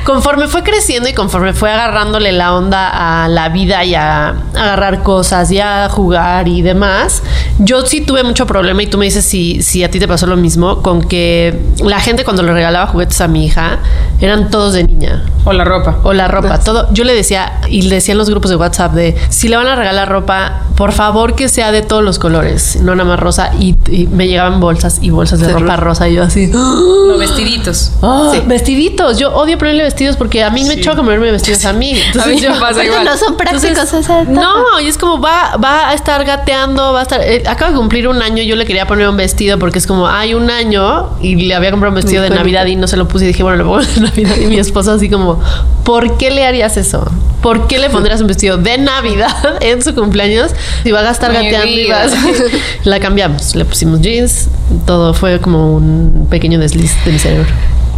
conforme 0.03 0.47
fue 0.47 0.63
creciendo 0.63 1.09
y 1.09 1.13
conforme 1.13 1.53
fue 1.53 1.71
agarrándole 1.71 2.31
la 2.31 2.55
onda 2.55 3.23
a 3.23 3.27
la 3.27 3.49
vida 3.49 3.83
y 3.83 3.95
a 3.95 4.29
agarrar 4.55 5.03
cosas 5.03 5.51
y 5.51 5.59
a 5.59 5.89
jugar 5.89 6.47
y 6.47 6.61
demás, 6.61 7.23
yo 7.59 7.85
sí 7.85 8.01
tuve 8.01 8.23
mucho 8.23 8.45
problema 8.45 8.83
y 8.83 8.87
tú 8.87 8.97
me 8.97 9.05
dices 9.05 9.25
si, 9.25 9.61
si 9.61 9.83
a 9.83 9.91
ti 9.91 9.99
te 9.99 10.07
pasó 10.07 10.27
lo 10.27 10.37
mismo 10.37 10.81
con 10.81 11.03
que 11.03 11.59
la 11.83 11.99
gente 11.99 12.23
cuando 12.23 12.43
le 12.43 12.51
regalaba 12.57 12.88
juguetes 12.88 13.21
a 13.21 13.27
mi 13.27 13.45
hija 13.45 13.80
eran 14.19 14.50
todos 14.50 14.74
de 14.74 14.83
niña. 14.83 15.24
O 15.45 15.54
la 15.54 15.63
ropa. 15.63 16.00
O 16.04 16.12
la 16.12 16.27
ropa, 16.27 16.59
todo. 16.59 16.92
Yo 16.92 17.04
le 17.04 17.13
decía, 17.13 17.62
y 17.69 17.83
le 17.83 17.95
decía 17.95 18.13
en 18.13 18.18
los 18.18 18.30
grupos 18.30 18.50
de 18.50 18.57
WhatsApp 18.57 18.94
de 18.94 19.15
si 19.30 19.48
le 19.48 19.56
van 19.56 19.68
a 19.68 19.75
regalar 19.75 20.09
ropa, 20.09 20.63
por 20.75 20.92
favor 20.92 21.36
que 21.36 21.50
sea 21.50 21.71
de 21.71 21.83
todos 21.83 22.04
los 22.04 22.19
colores, 22.19 22.80
no 22.81 22.95
nada 22.95 23.07
más 23.07 23.19
rosa. 23.19 23.51
Y, 23.59 23.75
y 23.89 24.07
me 24.07 24.27
llegaban 24.27 24.59
bolsas 24.59 25.00
y 25.01 25.12
bolsas 25.12 25.39
de 25.39 25.54
ropa 25.54 25.75
rosa 25.75 26.09
y 26.09 26.15
yo 26.15 26.24
así. 26.24 26.48
No, 26.48 27.18
vestiditos. 27.67 27.91
Ah, 28.01 28.31
Sí. 28.33 28.41
Vestiditos. 28.45 29.17
Yo 29.19 29.33
odio 29.35 29.57
ponerle 29.57 29.83
vestidos 29.83 30.15
porque 30.17 30.43
a 30.43 30.49
mí 30.49 30.63
me 30.63 30.79
choca 30.81 30.97
ponerme 31.03 31.31
vestidos 31.31 31.63
a 31.65 31.73
mí. 31.73 31.91
Entonces 32.07 32.23
A 32.23 32.27
mí 32.35 32.39
yo- 32.41 32.51
me 32.53 32.59
pasa 32.59 32.83
igual. 32.83 33.05
no 33.05 33.17
son 33.17 33.37
prácticos 33.37 33.63
Entonces, 33.93 34.27
no, 34.29 34.79
y 34.79 34.87
es 34.87 34.97
como 34.97 35.19
va, 35.21 35.55
va 35.57 35.89
a 35.89 35.93
estar 35.93 36.23
gateando, 36.25 36.93
va 36.93 36.99
a 36.99 37.03
estar. 37.03 37.21
eh, 37.21 37.43
acaba 37.47 37.71
de 37.71 37.77
cumplir 37.77 38.07
un 38.07 38.21
año. 38.21 38.43
Yo 38.43 38.55
le 38.55 38.65
quería 38.65 38.85
poner 38.87 39.07
un 39.09 39.17
vestido 39.17 39.59
porque 39.59 39.79
es 39.79 39.87
como 39.87 40.07
hay 40.07 40.33
un 40.33 40.49
año 40.49 41.09
y 41.21 41.35
le 41.35 41.53
había 41.55 41.71
comprado 41.71 41.91
un 41.91 42.01
vestido 42.01 42.23
de 42.23 42.29
Navidad 42.29 42.65
y 42.65 42.75
no 42.75 42.87
se 42.87 42.97
lo 42.97 43.07
puse 43.07 43.25
y 43.25 43.27
dije, 43.29 43.43
bueno, 43.43 43.57
le 43.57 43.63
pongo 43.63 43.79
de 43.79 44.01
Navidad. 44.01 44.35
Y 44.37 44.45
mi 44.47 44.57
esposo, 44.59 44.91
así 44.93 45.09
como, 45.09 45.39
¿por 45.83 46.17
qué 46.17 46.31
le 46.31 46.45
harías 46.45 46.77
eso? 46.77 47.05
¿Por 47.47 47.65
qué 47.65 47.79
le 47.79 47.89
pondrías 47.89 48.19
un 48.19 48.27
vestido 48.27 48.57
de 48.57 48.77
Navidad 48.77 49.31
en 49.61 49.81
su 49.81 49.95
cumpleaños 49.95 50.51
si 50.83 50.91
va 50.91 50.99
a 50.99 51.03
gastar 51.03 51.31
gateando 51.31 51.65
y 51.65 51.85
vida. 51.85 52.05
vas? 52.05 52.13
La 52.83 53.00
cambiamos, 53.00 53.55
le 53.55 53.63
pusimos 53.63 54.01
jeans, 54.01 54.50
todo 54.86 55.13
fue 55.13 55.39
como 55.39 55.74
un 55.74 56.27
pequeño 56.29 56.60
desliz 56.60 56.91
de 57.05 57.13
mi 57.13 57.19
cerebro. 57.19 57.48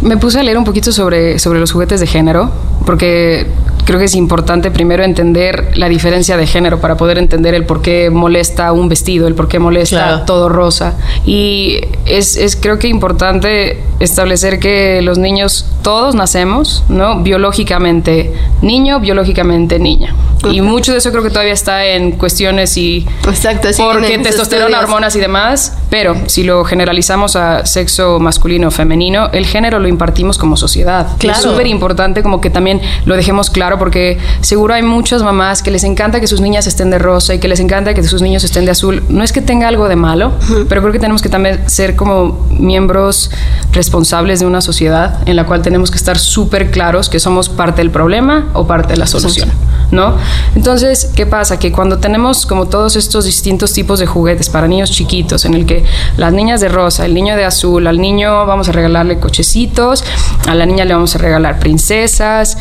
Me 0.02 0.16
puse 0.18 0.38
a 0.38 0.44
leer 0.44 0.56
un 0.56 0.62
poquito 0.62 0.92
sobre, 0.92 1.40
sobre 1.40 1.58
los 1.58 1.72
juguetes 1.72 1.98
de 1.98 2.06
género, 2.06 2.52
porque 2.86 3.48
creo 3.84 3.98
que 3.98 4.04
es 4.06 4.14
importante 4.14 4.70
primero 4.70 5.02
entender 5.04 5.72
la 5.76 5.88
diferencia 5.88 6.36
de 6.36 6.46
género 6.46 6.80
para 6.80 6.96
poder 6.96 7.18
entender 7.18 7.54
el 7.54 7.64
por 7.64 7.82
qué 7.82 8.10
molesta 8.10 8.72
un 8.72 8.88
vestido, 8.88 9.26
el 9.26 9.34
por 9.34 9.48
qué 9.48 9.58
molesta 9.58 9.96
Claro. 9.96 10.22
todo 10.24 10.48
rosa. 10.48 10.94
Y 11.26 11.80
es, 12.06 12.36
es 12.36 12.56
creo 12.56 12.78
que 12.78 12.88
importante 12.88 13.82
establecer 14.00 14.58
que 14.60 15.00
los 15.02 15.18
niños, 15.18 15.66
todos 15.82 16.14
nacemos, 16.14 16.84
¿no? 16.88 17.22
Biológicamente 17.22 18.32
niño, 18.62 19.00
biológicamente 19.00 19.78
niña. 19.78 20.14
Y 20.50 20.60
mucho 20.62 20.92
de 20.92 20.98
eso 20.98 21.10
creo 21.10 21.22
que 21.22 21.28
todavía 21.30 21.52
está 21.52 21.84
en 21.86 22.12
cuestiones 22.12 22.76
y 22.78 23.06
Exacto, 23.28 23.72
sí, 23.72 23.82
porque 23.82 24.18
testosterona, 24.18 24.66
estudios. 24.68 24.84
hormonas 24.84 25.16
y 25.16 25.20
demás, 25.20 25.76
pero 25.90 26.16
si 26.26 26.44
lo 26.44 26.64
generalizamos 26.64 27.36
a 27.36 27.66
sexo 27.66 28.18
masculino 28.20 28.68
o 28.68 28.70
femenino, 28.70 29.28
el 29.32 29.44
género 29.44 29.78
lo 29.78 29.88
impartimos 29.88 30.38
como 30.38 30.56
sociedad. 30.56 31.08
Claro. 31.18 31.38
Es 31.38 31.44
súper 31.44 31.66
importante 31.66 32.22
como 32.22 32.40
que 32.40 32.48
también 32.48 32.80
lo 33.04 33.16
dejemos 33.16 33.50
claro 33.50 33.78
porque 33.78 34.18
seguro 34.40 34.74
hay 34.74 34.82
muchas 34.82 35.22
mamás 35.22 35.62
que 35.62 35.70
les 35.70 35.84
encanta 35.84 36.20
que 36.20 36.26
sus 36.26 36.40
niñas 36.40 36.66
estén 36.66 36.90
de 36.90 36.98
rosa 36.98 37.34
y 37.34 37.40
que 37.40 37.48
les 37.48 37.60
encanta 37.60 37.92
que 37.92 38.02
sus 38.02 38.22
niños 38.22 38.44
estén 38.44 38.64
de 38.64 38.70
azul. 38.70 39.02
No 39.08 39.24
es 39.24 39.32
que 39.32 39.42
tenga 39.42 39.68
algo 39.68 39.88
de 39.88 39.96
malo, 39.96 40.32
pero 40.68 40.80
creo 40.80 40.92
que 40.92 40.98
tenemos 40.98 41.22
que 41.22 41.28
también 41.28 41.68
ser 41.68 41.96
como 41.96 42.46
miembros 42.50 43.30
responsables 43.72 44.40
de 44.40 44.46
una 44.46 44.60
sociedad 44.60 45.18
en 45.26 45.36
la 45.36 45.44
cual 45.44 45.62
tenemos 45.62 45.90
que 45.90 45.96
estar 45.96 46.18
súper 46.18 46.70
claros 46.70 47.08
que 47.08 47.18
somos 47.18 47.48
parte 47.48 47.82
del 47.82 47.90
problema 47.90 48.48
o 48.52 48.66
parte 48.66 48.92
de 48.92 48.98
la 48.98 49.06
solución. 49.06 49.50
¿No? 49.90 50.16
Entonces, 50.54 51.10
¿qué 51.14 51.26
pasa? 51.26 51.58
Que 51.58 51.72
cuando 51.72 51.98
tenemos 51.98 52.46
como 52.46 52.66
todos 52.66 52.96
estos 52.96 53.24
distintos 53.24 53.72
tipos 53.72 53.98
de 53.98 54.06
juguetes 54.06 54.48
para 54.48 54.68
niños 54.68 54.90
chiquitos, 54.90 55.44
en 55.44 55.54
el 55.54 55.66
que 55.66 55.84
las 56.16 56.32
niñas 56.32 56.60
de 56.60 56.68
rosa, 56.68 57.04
el 57.04 57.14
niño 57.14 57.36
de 57.36 57.44
azul, 57.44 57.86
al 57.86 58.00
niño 58.00 58.46
vamos 58.46 58.68
a 58.68 58.72
regalarle 58.72 59.18
cochecitos, 59.18 60.04
a 60.46 60.54
la 60.54 60.66
niña 60.66 60.84
le 60.84 60.94
vamos 60.94 61.14
a 61.14 61.18
regalar 61.18 61.58
princesas, 61.58 62.58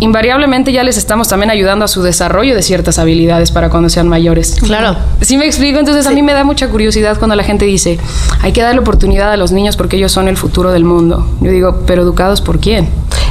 invariablemente 0.00 0.72
ya 0.72 0.84
les 0.84 0.96
estamos 0.96 1.28
también 1.28 1.50
ayudando 1.50 1.84
a 1.84 1.88
su 1.88 2.02
desarrollo 2.02 2.54
de 2.54 2.62
ciertas 2.62 2.98
habilidades 2.98 3.50
para 3.50 3.70
cuando 3.70 3.88
sean 3.88 4.08
mayores. 4.08 4.56
Claro. 4.62 4.96
Sí 5.20 5.36
me 5.36 5.46
explico, 5.46 5.78
entonces 5.78 6.06
a 6.06 6.10
mí 6.10 6.22
me 6.22 6.32
da 6.32 6.44
mucha 6.44 6.68
curiosidad 6.68 7.18
cuando 7.18 7.34
la 7.34 7.42
gente 7.42 7.64
dice, 7.64 7.98
hay 8.40 8.52
que 8.52 8.62
darle 8.62 8.80
oportunidad 8.80 9.32
a 9.32 9.36
los 9.36 9.52
niños 9.52 9.76
porque 9.76 9.96
ellos 9.96 10.12
son 10.12 10.28
el 10.28 10.36
futuro 10.36 10.70
del 10.72 10.84
mundo. 10.84 11.28
Yo 11.40 11.50
digo, 11.50 11.82
pero 11.86 12.02
educados 12.02 12.40
por 12.40 12.60
quién? 12.60 12.88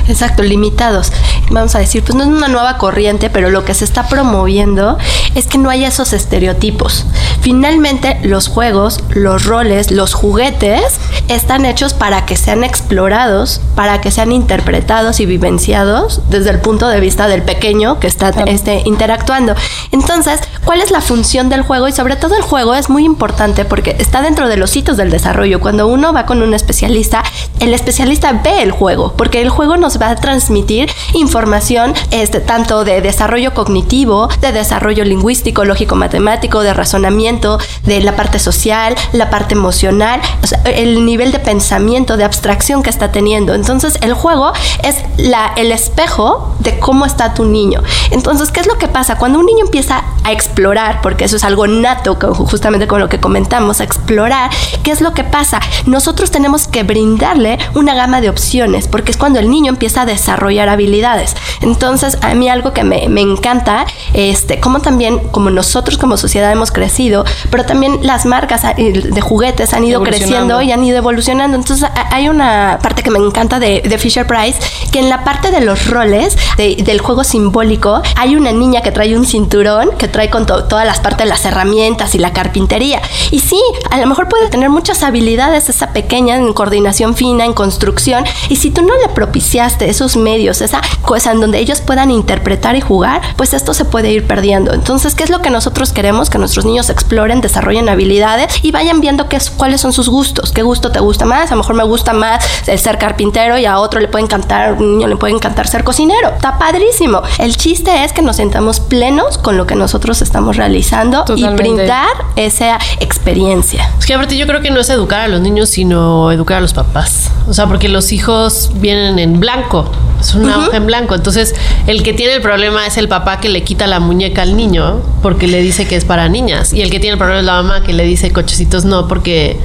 Exacto, 0.07 0.43
limitados. 0.43 1.11
Vamos 1.49 1.75
a 1.75 1.79
decir, 1.79 2.03
pues 2.03 2.15
no 2.15 2.23
es 2.23 2.29
una 2.29 2.47
nueva 2.47 2.77
corriente, 2.77 3.29
pero 3.29 3.49
lo 3.49 3.63
que 3.63 3.73
se 3.73 3.85
está 3.85 4.07
promoviendo 4.07 4.97
es 5.35 5.47
que 5.47 5.57
no 5.57 5.69
haya 5.69 5.87
esos 5.87 6.13
estereotipos. 6.13 7.05
Finalmente, 7.41 8.19
los 8.23 8.47
juegos, 8.47 9.01
los 9.09 9.45
roles, 9.45 9.91
los 9.91 10.13
juguetes 10.13 10.99
están 11.29 11.65
hechos 11.65 11.93
para 11.93 12.25
que 12.25 12.35
sean 12.35 12.63
explorados, 12.63 13.61
para 13.75 14.01
que 14.01 14.11
sean 14.11 14.31
interpretados 14.31 15.19
y 15.19 15.25
vivenciados 15.25 16.21
desde 16.29 16.49
el 16.49 16.59
punto 16.59 16.87
de 16.87 16.99
vista 16.99 17.27
del 17.27 17.43
pequeño 17.43 17.99
que 17.99 18.07
está 18.07 18.29
este, 18.47 18.81
interactuando. 18.85 19.55
Entonces, 19.91 20.39
¿cuál 20.65 20.81
es 20.81 20.91
la 20.91 21.01
función 21.01 21.49
del 21.49 21.61
juego? 21.61 21.87
Y 21.87 21.91
sobre 21.91 22.15
todo 22.15 22.35
el 22.35 22.41
juego 22.41 22.75
es 22.75 22.89
muy 22.89 23.05
importante 23.05 23.65
porque 23.65 23.95
está 23.99 24.21
dentro 24.21 24.47
de 24.47 24.57
los 24.57 24.75
hitos 24.75 24.97
del 24.97 25.11
desarrollo. 25.11 25.59
Cuando 25.59 25.87
uno 25.87 26.13
va 26.13 26.25
con 26.25 26.41
un 26.41 26.53
especialista, 26.53 27.23
el 27.59 27.73
especialista 27.73 28.33
ve 28.43 28.61
el 28.61 28.71
juego, 28.71 29.13
porque 29.17 29.41
el 29.41 29.49
juego 29.49 29.77
nos 29.77 29.96
va 30.01 30.09
a 30.09 30.15
transmitir 30.15 30.89
información 31.13 31.93
este, 32.11 32.39
tanto 32.39 32.83
de 32.83 33.01
desarrollo 33.01 33.53
cognitivo, 33.53 34.29
de 34.41 34.51
desarrollo 34.51 35.03
lingüístico, 35.03 35.65
lógico, 35.65 35.95
matemático, 35.95 36.61
de 36.61 36.73
razonamiento, 36.73 37.59
de 37.83 38.01
la 38.01 38.15
parte 38.15 38.39
social, 38.39 38.95
la 39.13 39.29
parte 39.29 39.53
emocional, 39.55 40.21
el 40.65 41.05
nivel 41.05 41.31
de 41.31 41.39
pensamiento, 41.39 42.17
de 42.17 42.23
abstracción 42.23 42.83
que 42.83 42.89
está 42.89 43.11
teniendo. 43.11 43.53
Entonces 43.53 43.97
el 44.01 44.13
juego 44.13 44.51
es 44.83 44.97
la, 45.17 45.53
el 45.55 45.71
espejo 45.71 46.55
de 46.59 46.79
cómo 46.79 47.05
está 47.05 47.33
tu 47.33 47.45
niño. 47.45 47.81
Entonces, 48.11 48.51
¿qué 48.51 48.59
es 48.59 48.67
lo 48.67 48.77
que 48.77 48.87
pasa? 48.87 49.17
Cuando 49.17 49.39
un 49.39 49.45
niño 49.45 49.65
empieza 49.65 50.03
a 50.27 50.31
explorar, 50.33 51.01
porque 51.01 51.23
eso 51.23 51.37
es 51.37 51.43
algo 51.45 51.67
nato, 51.67 52.15
justamente 52.15 52.85
con 52.85 52.99
lo 52.99 53.07
que 53.07 53.19
comentamos, 53.19 53.79
a 53.79 53.85
explorar, 53.85 54.49
¿qué 54.83 54.91
es 54.91 54.99
lo 54.99 55.13
que 55.13 55.23
pasa? 55.23 55.61
Nosotros 55.85 56.31
tenemos 56.31 56.67
que 56.67 56.83
brindarle 56.83 57.57
una 57.75 57.95
gama 57.95 58.19
de 58.19 58.29
opciones, 58.29 58.89
porque 58.89 59.11
es 59.11 59.17
cuando 59.17 59.39
el 59.39 59.49
niño 59.49 59.69
empieza 59.69 60.01
a 60.01 60.05
desarrollar 60.05 60.67
habilidades. 60.67 61.35
Entonces, 61.61 62.17
a 62.21 62.33
mí 62.33 62.49
algo 62.49 62.73
que 62.73 62.83
me, 62.83 63.07
me 63.07 63.21
encanta, 63.21 63.85
este, 64.13 64.59
como 64.59 64.81
también, 64.81 65.19
como 65.29 65.49
nosotros 65.49 65.97
como 65.97 66.17
sociedad 66.17 66.51
hemos 66.51 66.71
crecido, 66.71 67.23
pero 67.49 67.65
también 67.65 67.99
las 68.01 68.25
marcas 68.25 68.63
de 68.75 69.21
juguetes 69.21 69.73
han 69.73 69.85
ido 69.85 70.03
creciendo 70.03 70.61
y 70.61 70.73
han 70.73 70.83
ido 70.83 70.97
evolucionando. 70.97 71.55
Entonces, 71.55 71.89
hay 72.11 72.27
una 72.27 72.79
parte 72.81 73.01
que 73.01 73.11
me 73.11 73.19
encanta 73.19 73.59
de, 73.59 73.81
de 73.81 73.97
Fisher 73.97 74.27
Price, 74.27 74.59
que 74.91 74.99
en 74.99 75.09
la 75.09 75.23
parte 75.23 75.51
de 75.51 75.61
los 75.61 75.89
roles, 75.89 76.35
del 76.57 76.99
juego 76.99 77.23
simbólico, 77.23 78.01
hay 78.17 78.35
una 78.35 78.51
niña 78.51 78.81
que 78.81 78.91
trae 78.91 79.15
un 79.15 79.25
cinturón, 79.25 79.91
que 79.97 80.07
trae 80.07 80.16
con 80.29 80.45
todas 80.45 80.85
las 80.85 80.99
partes 80.99 81.25
de 81.25 81.29
las 81.29 81.45
herramientas 81.45 82.15
y 82.15 82.19
la 82.19 82.33
carpintería. 82.33 83.01
Y 83.31 83.39
sí, 83.39 83.61
a 83.89 83.97
lo 83.97 84.07
mejor 84.07 84.27
puede 84.27 84.49
tener 84.49 84.69
muchas 84.69 85.03
habilidades 85.03 85.69
esa 85.69 85.93
pequeña 85.93 86.35
en 86.35 86.53
coordinación 86.53 87.15
fina, 87.15 87.45
en 87.45 87.53
construcción, 87.53 88.25
y 88.49 88.55
si 88.55 88.71
tú 88.71 88.81
no 88.81 88.93
le 88.97 89.09
propicias 89.09 89.77
esos 89.81 90.15
medios, 90.15 90.61
esa 90.61 90.81
cosa 91.01 91.31
en 91.31 91.41
donde 91.41 91.59
ellos 91.59 91.81
puedan 91.81 92.11
interpretar 92.11 92.75
y 92.75 92.81
jugar, 92.81 93.21
pues 93.35 93.53
esto 93.53 93.73
se 93.73 93.85
puede 93.85 94.11
ir 94.11 94.27
perdiendo. 94.27 94.73
Entonces, 94.73 95.15
¿qué 95.15 95.23
es 95.23 95.29
lo 95.29 95.41
que 95.41 95.49
nosotros 95.49 95.93
queremos? 95.93 96.29
Que 96.29 96.37
nuestros 96.37 96.65
niños 96.65 96.89
exploren, 96.89 97.41
desarrollen 97.41 97.89
habilidades 97.89 98.47
y 98.63 98.71
vayan 98.71 99.01
viendo 99.01 99.27
qué 99.29 99.37
es, 99.37 99.49
cuáles 99.49 99.81
son 99.81 99.93
sus 99.93 100.09
gustos. 100.09 100.51
¿Qué 100.51 100.61
gusto 100.61 100.91
te 100.91 100.99
gusta 100.99 101.25
más? 101.25 101.51
A 101.51 101.55
lo 101.55 101.61
mejor 101.61 101.75
me 101.75 101.83
gusta 101.83 102.13
más 102.13 102.45
el 102.67 102.79
ser 102.79 102.97
carpintero 102.97 103.57
y 103.57 103.65
a 103.65 103.79
otro 103.79 103.99
le 103.99 104.07
puede 104.07 104.25
encantar, 104.25 104.73
un 104.73 104.93
niño 104.93 105.07
le 105.07 105.15
puede 105.15 105.33
encantar 105.33 105.67
ser 105.67 105.83
cocinero. 105.83 106.29
Está 106.29 106.57
padrísimo. 106.57 107.21
El 107.39 107.57
chiste 107.57 108.03
es 108.03 108.13
que 108.13 108.21
nos 108.21 108.37
sentamos 108.37 108.79
plenos 108.79 109.37
con 109.37 109.57
lo 109.57 109.65
que 109.67 109.75
nosotros 109.75 110.06
estamos 110.13 110.57
realizando 110.57 111.23
y 111.35 111.43
brindar 111.45 112.07
esa 112.35 112.79
experiencia. 112.99 113.89
Es 113.99 114.05
que 114.05 114.13
aparte 114.13 114.37
yo 114.37 114.47
creo 114.47 114.61
que 114.61 114.71
no 114.71 114.79
es 114.79 114.89
educar 114.89 115.21
a 115.21 115.27
los 115.27 115.41
niños, 115.41 115.69
sino 115.69 116.31
educar 116.31 116.57
a 116.57 116.61
los 116.61 116.73
papás. 116.73 117.31
O 117.47 117.53
sea, 117.53 117.67
porque 117.67 117.89
los 117.89 118.11
hijos 118.11 118.71
vienen 118.75 119.19
en 119.19 119.39
blanco 119.39 119.91
es 120.19 120.33
una 120.35 120.57
hoja 120.57 120.77
en 120.77 120.85
blanco. 120.85 121.15
Entonces, 121.15 121.55
el 121.85 122.03
que 122.03 122.13
tiene 122.13 122.35
el 122.35 122.41
problema 122.41 122.85
es 122.87 122.97
el 122.97 123.07
papá 123.07 123.39
que 123.39 123.49
le 123.49 123.63
quita 123.63 123.87
la 123.87 123.99
muñeca 123.99 124.41
al 124.41 124.55
niño 124.55 125.01
porque 125.21 125.47
le 125.47 125.61
dice 125.61 125.87
que 125.87 125.95
es 125.95 126.05
para 126.05 126.29
niñas. 126.29 126.73
Y 126.73 126.81
el 126.81 126.89
que 126.89 126.99
tiene 126.99 127.13
el 127.13 127.17
problema 127.17 127.39
es 127.39 127.45
la 127.45 127.61
mamá 127.61 127.83
que 127.83 127.93
le 127.93 128.03
dice 128.03 128.31
cochecitos 128.31 128.85
no 128.85 129.07
porque 129.07 129.57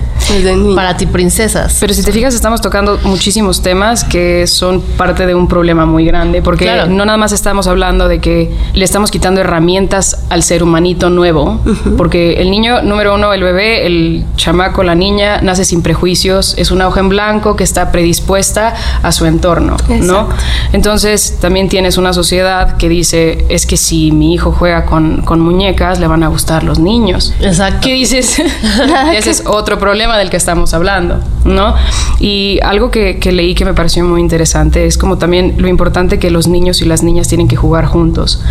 para 0.74 0.96
ti 0.96 1.06
princesas. 1.06 1.76
Pero 1.80 1.94
si 1.94 2.02
te 2.02 2.12
fijas, 2.12 2.34
estamos 2.34 2.60
tocando 2.60 2.98
muchísimos 3.04 3.62
temas 3.62 4.04
que 4.04 4.46
son 4.46 4.80
parte 4.80 5.26
de 5.26 5.34
un 5.34 5.48
problema 5.48 5.86
muy 5.86 6.04
grande. 6.04 6.42
Porque 6.42 6.84
no 6.88 7.04
nada 7.04 7.18
más 7.18 7.32
estamos 7.32 7.66
hablando 7.66 8.08
de 8.08 8.20
que 8.20 8.54
le 8.74 8.84
estamos 8.84 9.10
quitando 9.10 9.40
herramientas 9.40 10.24
al 10.32 10.42
ser 10.42 10.62
humanito 10.62 11.10
nuevo. 11.10 11.60
Porque 11.98 12.34
el 12.40 12.50
niño, 12.50 12.80
número 12.80 13.16
uno, 13.16 13.34
el 13.34 13.42
bebé, 13.42 13.86
el 13.86 14.24
chamaco, 14.36 14.82
la 14.82 14.94
niña, 14.94 15.42
nace 15.42 15.66
sin 15.66 15.82
prejuicios. 15.82 16.54
Es 16.56 16.70
una 16.70 16.88
hoja 16.88 17.00
en 17.00 17.10
blanco 17.10 17.54
que 17.54 17.64
está 17.64 17.92
predispuesta 17.92 18.74
a 19.02 19.12
su 19.12 19.26
entorno. 19.26 19.76
¿no? 19.88 20.30
Entonces 20.72 21.36
también 21.38 21.68
tienes 21.68 21.98
una 21.98 22.14
sociedad 22.14 22.78
que 22.78 22.88
dice, 22.88 23.44
es 23.50 23.66
que 23.66 23.76
si 23.76 24.10
mi 24.10 24.32
hijo 24.32 24.52
juega 24.52 24.86
con, 24.86 25.22
muñecas, 25.38 26.00
le 26.00 26.06
van 26.06 26.22
a 26.22 26.28
gustar 26.28 26.64
los 26.64 26.78
niños. 26.78 27.34
Exacto. 27.40 27.80
¿Qué 27.82 27.92
dices? 27.92 28.38
Ese 29.14 29.30
es 29.30 29.42
otro 29.44 29.78
problema 29.78 30.16
del 30.16 30.30
que 30.30 30.38
estamos 30.38 30.72
hablando, 30.72 31.20
¿no? 31.44 31.74
Y 32.20 32.58
algo 32.62 32.90
que, 32.90 33.18
leí 33.32 33.54
que 33.54 33.66
me 33.66 33.74
pareció 33.74 34.02
muy 34.04 34.22
interesante 34.22 34.86
es 34.86 34.96
como 34.96 35.18
también 35.18 35.56
lo 35.58 35.68
importante 35.68 36.18
que 36.18 36.30
los 36.30 36.48
niños 36.48 36.80
y 36.80 36.86
las 36.86 37.02
niñas 37.02 37.28
tienen 37.28 37.48
que 37.48 37.56
jugar 37.56 37.84
juntos. 37.84 38.42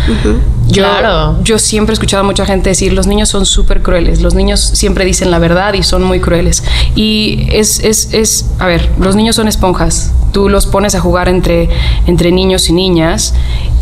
yo, 0.68 0.84
claro. 0.84 1.42
Yo 1.42 1.58
siempre 1.72 1.94
he 1.94 1.94
escuchado 1.94 2.22
mucha 2.22 2.44
gente 2.44 2.68
decir, 2.68 2.92
los 2.92 3.06
niños 3.06 3.30
son 3.30 3.46
súper 3.46 3.80
crueles, 3.80 4.20
los 4.20 4.34
niños 4.34 4.60
siempre 4.60 5.06
dicen 5.06 5.30
la 5.30 5.38
verdad 5.38 5.72
y 5.72 5.82
son 5.82 6.02
muy 6.02 6.20
crueles. 6.20 6.62
Y 6.94 7.46
es, 7.50 7.80
es, 7.80 8.12
es, 8.12 8.44
a 8.58 8.66
ver, 8.66 8.90
los 9.00 9.16
niños 9.16 9.36
son 9.36 9.48
esponjas. 9.48 10.12
Tú 10.32 10.50
los 10.50 10.66
pones 10.66 10.94
a 10.94 11.00
jugar 11.00 11.30
entre, 11.30 11.70
entre 12.06 12.30
niños 12.30 12.68
y 12.68 12.74
niñas 12.74 13.32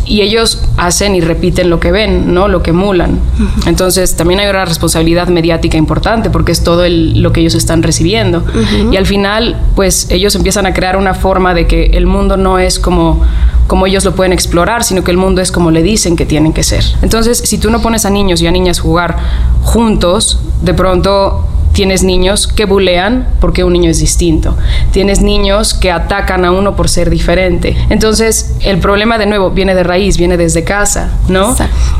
y 0.05 0.21
ellos 0.21 0.63
hacen 0.77 1.15
y 1.15 1.21
repiten 1.21 1.69
lo 1.69 1.79
que 1.79 1.91
ven, 1.91 2.33
¿no? 2.33 2.47
Lo 2.47 2.63
que 2.63 2.71
emulan. 2.71 3.19
Entonces, 3.65 4.15
también 4.15 4.39
hay 4.39 4.47
una 4.47 4.65
responsabilidad 4.65 5.27
mediática 5.27 5.77
importante 5.77 6.29
porque 6.29 6.51
es 6.51 6.63
todo 6.63 6.83
lo 6.87 7.31
que 7.31 7.41
ellos 7.41 7.55
están 7.55 7.83
recibiendo. 7.83 8.43
Y 8.91 8.97
al 8.97 9.05
final, 9.05 9.61
pues 9.75 10.09
ellos 10.09 10.35
empiezan 10.35 10.65
a 10.65 10.73
crear 10.73 10.97
una 10.97 11.13
forma 11.13 11.53
de 11.53 11.67
que 11.67 11.85
el 11.93 12.05
mundo 12.05 12.37
no 12.37 12.59
es 12.59 12.79
como 12.79 13.21
como 13.67 13.87
ellos 13.87 14.03
lo 14.03 14.13
pueden 14.13 14.33
explorar, 14.33 14.83
sino 14.83 15.01
que 15.05 15.11
el 15.11 15.17
mundo 15.17 15.41
es 15.41 15.49
como 15.49 15.71
le 15.71 15.81
dicen 15.81 16.17
que 16.17 16.25
tienen 16.25 16.51
que 16.51 16.61
ser. 16.61 16.83
Entonces, 17.01 17.37
si 17.37 17.57
tú 17.57 17.69
no 17.71 17.81
pones 17.81 18.03
a 18.03 18.09
niños 18.09 18.41
y 18.41 18.47
a 18.47 18.51
niñas 18.51 18.81
jugar 18.81 19.15
juntos, 19.61 20.41
de 20.61 20.73
pronto 20.73 21.47
Tienes 21.73 22.03
niños 22.03 22.47
que 22.47 22.65
bulean 22.65 23.27
porque 23.39 23.63
un 23.63 23.73
niño 23.73 23.89
es 23.89 23.99
distinto. 23.99 24.57
Tienes 24.91 25.21
niños 25.21 25.73
que 25.73 25.91
atacan 25.91 26.43
a 26.45 26.51
uno 26.51 26.75
por 26.75 26.89
ser 26.89 27.09
diferente. 27.09 27.75
Entonces, 27.89 28.55
el 28.61 28.79
problema 28.79 29.17
de 29.17 29.25
nuevo 29.25 29.51
viene 29.51 29.73
de 29.73 29.83
raíz, 29.83 30.17
viene 30.17 30.37
desde 30.37 30.63
casa, 30.63 31.11
¿no? 31.27 31.55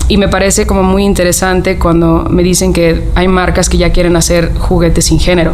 Y 0.07 0.17
me 0.17 0.27
parece 0.27 0.67
como 0.67 0.83
muy 0.83 1.05
interesante 1.05 1.79
cuando 1.79 2.27
me 2.29 2.43
dicen 2.43 2.73
que 2.73 3.09
hay 3.15 3.27
marcas 3.27 3.69
que 3.69 3.77
ya 3.77 3.91
quieren 3.91 4.15
hacer 4.15 4.53
juguetes 4.57 5.05
sin 5.05 5.19
género, 5.19 5.53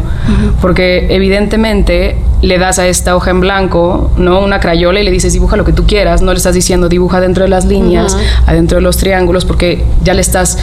porque 0.62 1.08
evidentemente 1.10 2.18
le 2.42 2.58
das 2.58 2.80
a 2.80 2.88
esta 2.88 3.16
hoja 3.16 3.32
en 3.32 3.40
blanco, 3.40 4.12
¿no? 4.18 4.40
Una 4.40 4.60
crayola 4.60 5.00
y 5.00 5.04
le 5.04 5.12
dices 5.12 5.34
dibuja 5.34 5.58
lo 5.58 5.66
que 5.66 5.74
tú 5.74 5.86
quieras, 5.86 6.22
no 6.22 6.32
le 6.32 6.38
estás 6.38 6.56
diciendo 6.56 6.90
dibuja 6.90 7.20
dentro 7.20 7.44
de 7.44 7.50
las 7.50 7.66
líneas, 7.66 8.18
adentro 8.46 8.78
de 8.78 8.82
los 8.82 8.98
triángulos, 8.98 9.46
porque 9.46 9.84
ya 10.04 10.14
le 10.14 10.22
estás 10.22 10.58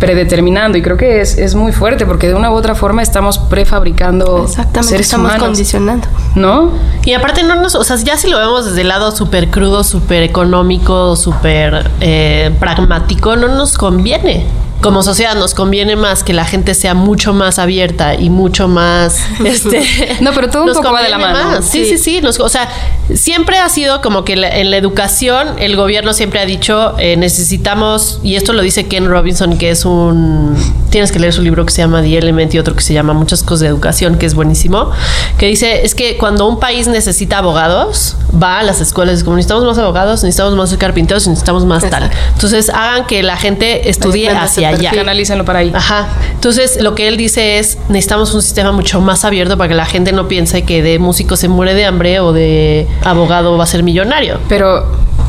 predeterminando 0.00 0.76
y 0.78 0.82
creo 0.82 0.96
que 0.96 1.20
es, 1.20 1.38
es, 1.38 1.54
muy 1.54 1.72
fuerte 1.72 2.06
porque 2.06 2.26
de 2.26 2.34
una 2.34 2.50
u 2.50 2.54
otra 2.54 2.74
forma 2.74 3.02
estamos 3.02 3.38
prefabricando 3.38 4.44
Exactamente, 4.44 4.96
estamos 4.96 5.34
condicionando. 5.34 6.08
¿No? 6.34 6.72
Y 7.04 7.12
aparte 7.12 7.44
no 7.44 7.54
nos, 7.56 7.74
o 7.76 7.84
sea, 7.84 7.96
ya 7.96 8.16
si 8.16 8.28
lo 8.28 8.38
vemos 8.38 8.64
desde 8.64 8.80
el 8.80 8.88
lado 8.88 9.14
súper 9.14 9.50
crudo, 9.50 9.84
súper 9.84 10.22
económico, 10.22 11.14
súper 11.14 11.88
eh, 12.00 12.50
pragmático, 12.58 13.36
no 13.36 13.48
nos 13.48 13.76
conviene. 13.76 14.46
Como 14.80 15.02
sociedad 15.02 15.34
nos 15.34 15.54
conviene 15.54 15.96
más 15.96 16.24
que 16.24 16.32
la 16.32 16.44
gente 16.44 16.74
sea 16.74 16.94
mucho 16.94 17.32
más 17.32 17.58
abierta 17.58 18.14
y 18.14 18.30
mucho 18.30 18.68
más 18.68 19.18
este 19.44 19.82
no 20.20 20.32
pero 20.32 20.48
todo 20.48 20.64
un 20.64 20.72
poco 20.72 20.92
va 20.92 21.02
de 21.02 21.10
la 21.10 21.18
mano 21.18 21.62
sí 21.62 21.84
sí. 21.84 21.98
sí, 21.98 22.20
o 22.24 22.48
sea 22.48 22.68
siempre 23.14 23.58
ha 23.58 23.68
sido 23.68 24.00
como 24.00 24.24
que 24.24 24.32
en 24.32 24.70
la 24.70 24.76
educación 24.76 25.48
el 25.58 25.76
gobierno 25.76 26.12
siempre 26.14 26.40
ha 26.40 26.46
dicho 26.46 26.94
eh, 26.98 27.16
necesitamos 27.16 28.20
y 28.22 28.36
esto 28.36 28.52
lo 28.52 28.62
dice 28.62 28.86
Ken 28.86 29.08
Robinson 29.08 29.58
que 29.58 29.70
es 29.70 29.84
un 29.84 30.56
tienes 30.90 31.12
que 31.12 31.18
leer 31.18 31.32
su 31.32 31.42
libro 31.42 31.66
que 31.66 31.72
se 31.72 31.82
llama 31.82 32.02
The 32.02 32.18
Element 32.18 32.54
y 32.54 32.58
otro 32.58 32.74
que 32.74 32.82
se 32.82 32.94
llama 32.94 33.12
muchas 33.12 33.42
cosas 33.42 33.60
de 33.60 33.66
educación 33.68 34.16
que 34.16 34.26
es 34.26 34.34
buenísimo 34.34 34.90
que 35.38 35.46
dice 35.46 35.84
es 35.84 35.94
que 35.94 36.16
cuando 36.16 36.48
un 36.48 36.58
país 36.58 36.88
necesita 36.88 37.38
abogados 37.38 38.16
va 38.42 38.60
a 38.60 38.62
las 38.62 38.80
escuelas 38.80 39.24
como 39.24 39.36
necesitamos 39.36 39.64
más 39.64 39.78
abogados 39.78 40.22
necesitamos 40.22 40.54
más 40.54 40.74
carpinteros 40.76 41.26
necesitamos 41.26 41.64
más 41.64 41.88
tal 41.90 42.10
entonces 42.32 42.70
hagan 42.70 43.06
que 43.06 43.22
la 43.22 43.36
gente 43.36 43.90
estudie 43.90 44.30
hacia 44.30 44.69
allá. 44.70 44.92
Analícenlo 45.00 45.44
para 45.44 45.60
ahí. 45.60 45.72
Ajá. 45.74 46.08
Entonces, 46.34 46.78
lo 46.80 46.94
que 46.94 47.08
él 47.08 47.16
dice 47.16 47.58
es, 47.58 47.78
necesitamos 47.88 48.34
un 48.34 48.42
sistema 48.42 48.72
mucho 48.72 49.00
más 49.00 49.24
abierto 49.24 49.56
para 49.56 49.68
que 49.68 49.74
la 49.74 49.86
gente 49.86 50.12
no 50.12 50.28
piense 50.28 50.62
que 50.62 50.82
de 50.82 50.98
músico 50.98 51.36
se 51.36 51.48
muere 51.48 51.74
de 51.74 51.84
hambre 51.84 52.20
o 52.20 52.32
de 52.32 52.86
abogado 53.04 53.56
va 53.56 53.64
a 53.64 53.66
ser 53.66 53.82
millonario. 53.82 54.38
Pero 54.48 54.86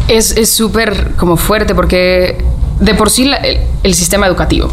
es 0.07 0.53
súper 0.53 1.11
como 1.15 1.37
fuerte 1.37 1.73
porque 1.73 2.37
de 2.81 2.95
por 2.95 3.09
sí 3.09 3.31
el, 3.83 3.93
sistema 3.93 4.27
educativo, 4.27 4.69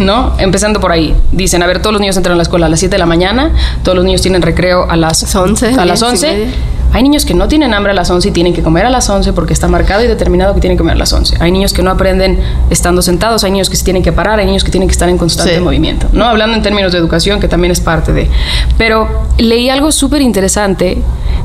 ¿no? 0.00 0.34
Empezando 0.38 0.80
por 0.80 0.92
ahí. 0.92 1.14
Dicen, 1.30 1.62
a 1.62 1.66
ver, 1.66 1.80
todos 1.80 1.92
los 1.92 2.00
niños 2.00 2.16
entran 2.16 2.34
a 2.34 2.36
la 2.36 2.42
escuela 2.42 2.66
a 2.66 2.68
las 2.68 2.80
7 2.80 2.94
de 2.94 2.98
la 2.98 3.06
mañana, 3.06 3.52
todos 3.82 3.96
los 3.96 4.04
niños 4.04 4.22
tienen 4.22 4.42
recreo 4.42 4.90
a 4.90 4.96
las 4.96 5.34
11. 5.34 5.74
A 5.74 5.84
las 5.84 6.02
11. 6.02 6.48
Hay 6.90 7.02
niños 7.02 7.26
que 7.26 7.34
no 7.34 7.48
tienen 7.48 7.74
hambre 7.74 7.92
a 7.92 7.94
las 7.94 8.08
11 8.08 8.28
y 8.28 8.30
tienen 8.32 8.54
que 8.54 8.62
comer 8.62 8.86
a 8.86 8.90
las 8.90 9.10
11 9.10 9.34
porque 9.34 9.52
está 9.52 9.68
marcado 9.68 10.02
y 10.02 10.06
determinado 10.06 10.54
que 10.54 10.60
tienen 10.60 10.78
que 10.78 10.80
comer 10.80 10.94
a 10.94 10.98
las 10.98 11.12
11. 11.12 11.36
Hay 11.38 11.52
niños 11.52 11.74
que 11.74 11.82
no 11.82 11.90
aprenden 11.90 12.40
estando 12.70 13.02
sentados, 13.02 13.44
hay 13.44 13.50
niños 13.50 13.68
que 13.68 13.76
se 13.76 13.84
tienen 13.84 14.02
que 14.02 14.12
parar, 14.12 14.38
hay 14.38 14.46
niños 14.46 14.64
que 14.64 14.70
tienen 14.70 14.88
que 14.88 14.92
estar 14.92 15.08
en 15.08 15.18
constante 15.18 15.60
movimiento, 15.60 16.08
¿no? 16.12 16.24
Hablando 16.24 16.56
en 16.56 16.62
términos 16.62 16.92
de 16.92 16.98
educación, 16.98 17.40
que 17.40 17.48
también 17.48 17.72
es 17.72 17.80
parte 17.80 18.14
de... 18.14 18.30
Pero 18.78 19.06
leí 19.36 19.68
algo 19.68 19.92
súper 19.92 20.22
interesante 20.22 21.02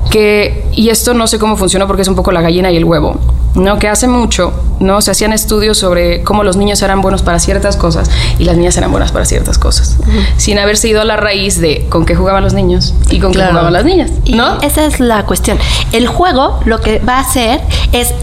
que, 0.10 0.66
y 0.72 0.90
esto 0.90 1.14
no 1.14 1.28
sé 1.28 1.40
cómo 1.40 1.58
funciona 1.58 1.88
porque 1.88 2.04
es 2.04 2.08
un 2.08 2.16
poco 2.16 2.32
la 2.32 2.42
gallina 2.42 2.72
y 2.72 2.78
el 2.78 2.86
huevo, 2.86 3.20
¿no? 3.56 3.78
Que 3.80 3.90
hace 3.90 4.08
mucho, 4.08 4.54
¿no? 4.84 5.02
Se 5.02 5.12
hacían 5.12 5.34
estudios 5.34 5.78
sobre 5.78 6.24
cómo 6.24 6.44
los 6.44 6.58
niños 6.58 6.82
eran 6.82 7.02
buenos 7.02 7.24
para 7.24 7.40
ciertas 7.40 7.78
cosas 7.78 8.10
y 8.38 8.44
las 8.44 8.58
niñas 8.58 8.78
eran 8.78 8.92
buenas 8.92 9.12
para 9.12 9.26
ciertas 9.26 9.58
cosas, 9.58 9.98
sin 10.38 10.60
haberse 10.60 10.90
ido 10.90 11.02
a 11.02 11.06
la 11.06 11.16
raíz 11.16 11.60
de 11.60 11.88
con 11.90 12.06
qué 12.06 12.16
jugaban 12.16 12.44
los 12.44 12.54
niños 12.54 12.94
y 13.10 13.20
con 13.20 13.32
qué 13.32 13.46
jugaban 13.46 13.74
las 13.74 13.86
niñas, 13.86 14.12
¿no? 14.28 14.62
esa 14.62 14.86
es 14.86 15.00
la 15.00 15.26
cuestión. 15.26 15.58
El 15.92 16.08
juego 16.08 16.60
lo 16.66 16.82
que 16.82 17.00
va 17.00 17.18
a 17.18 17.22
hacer 17.22 17.62
es, 17.92 18.14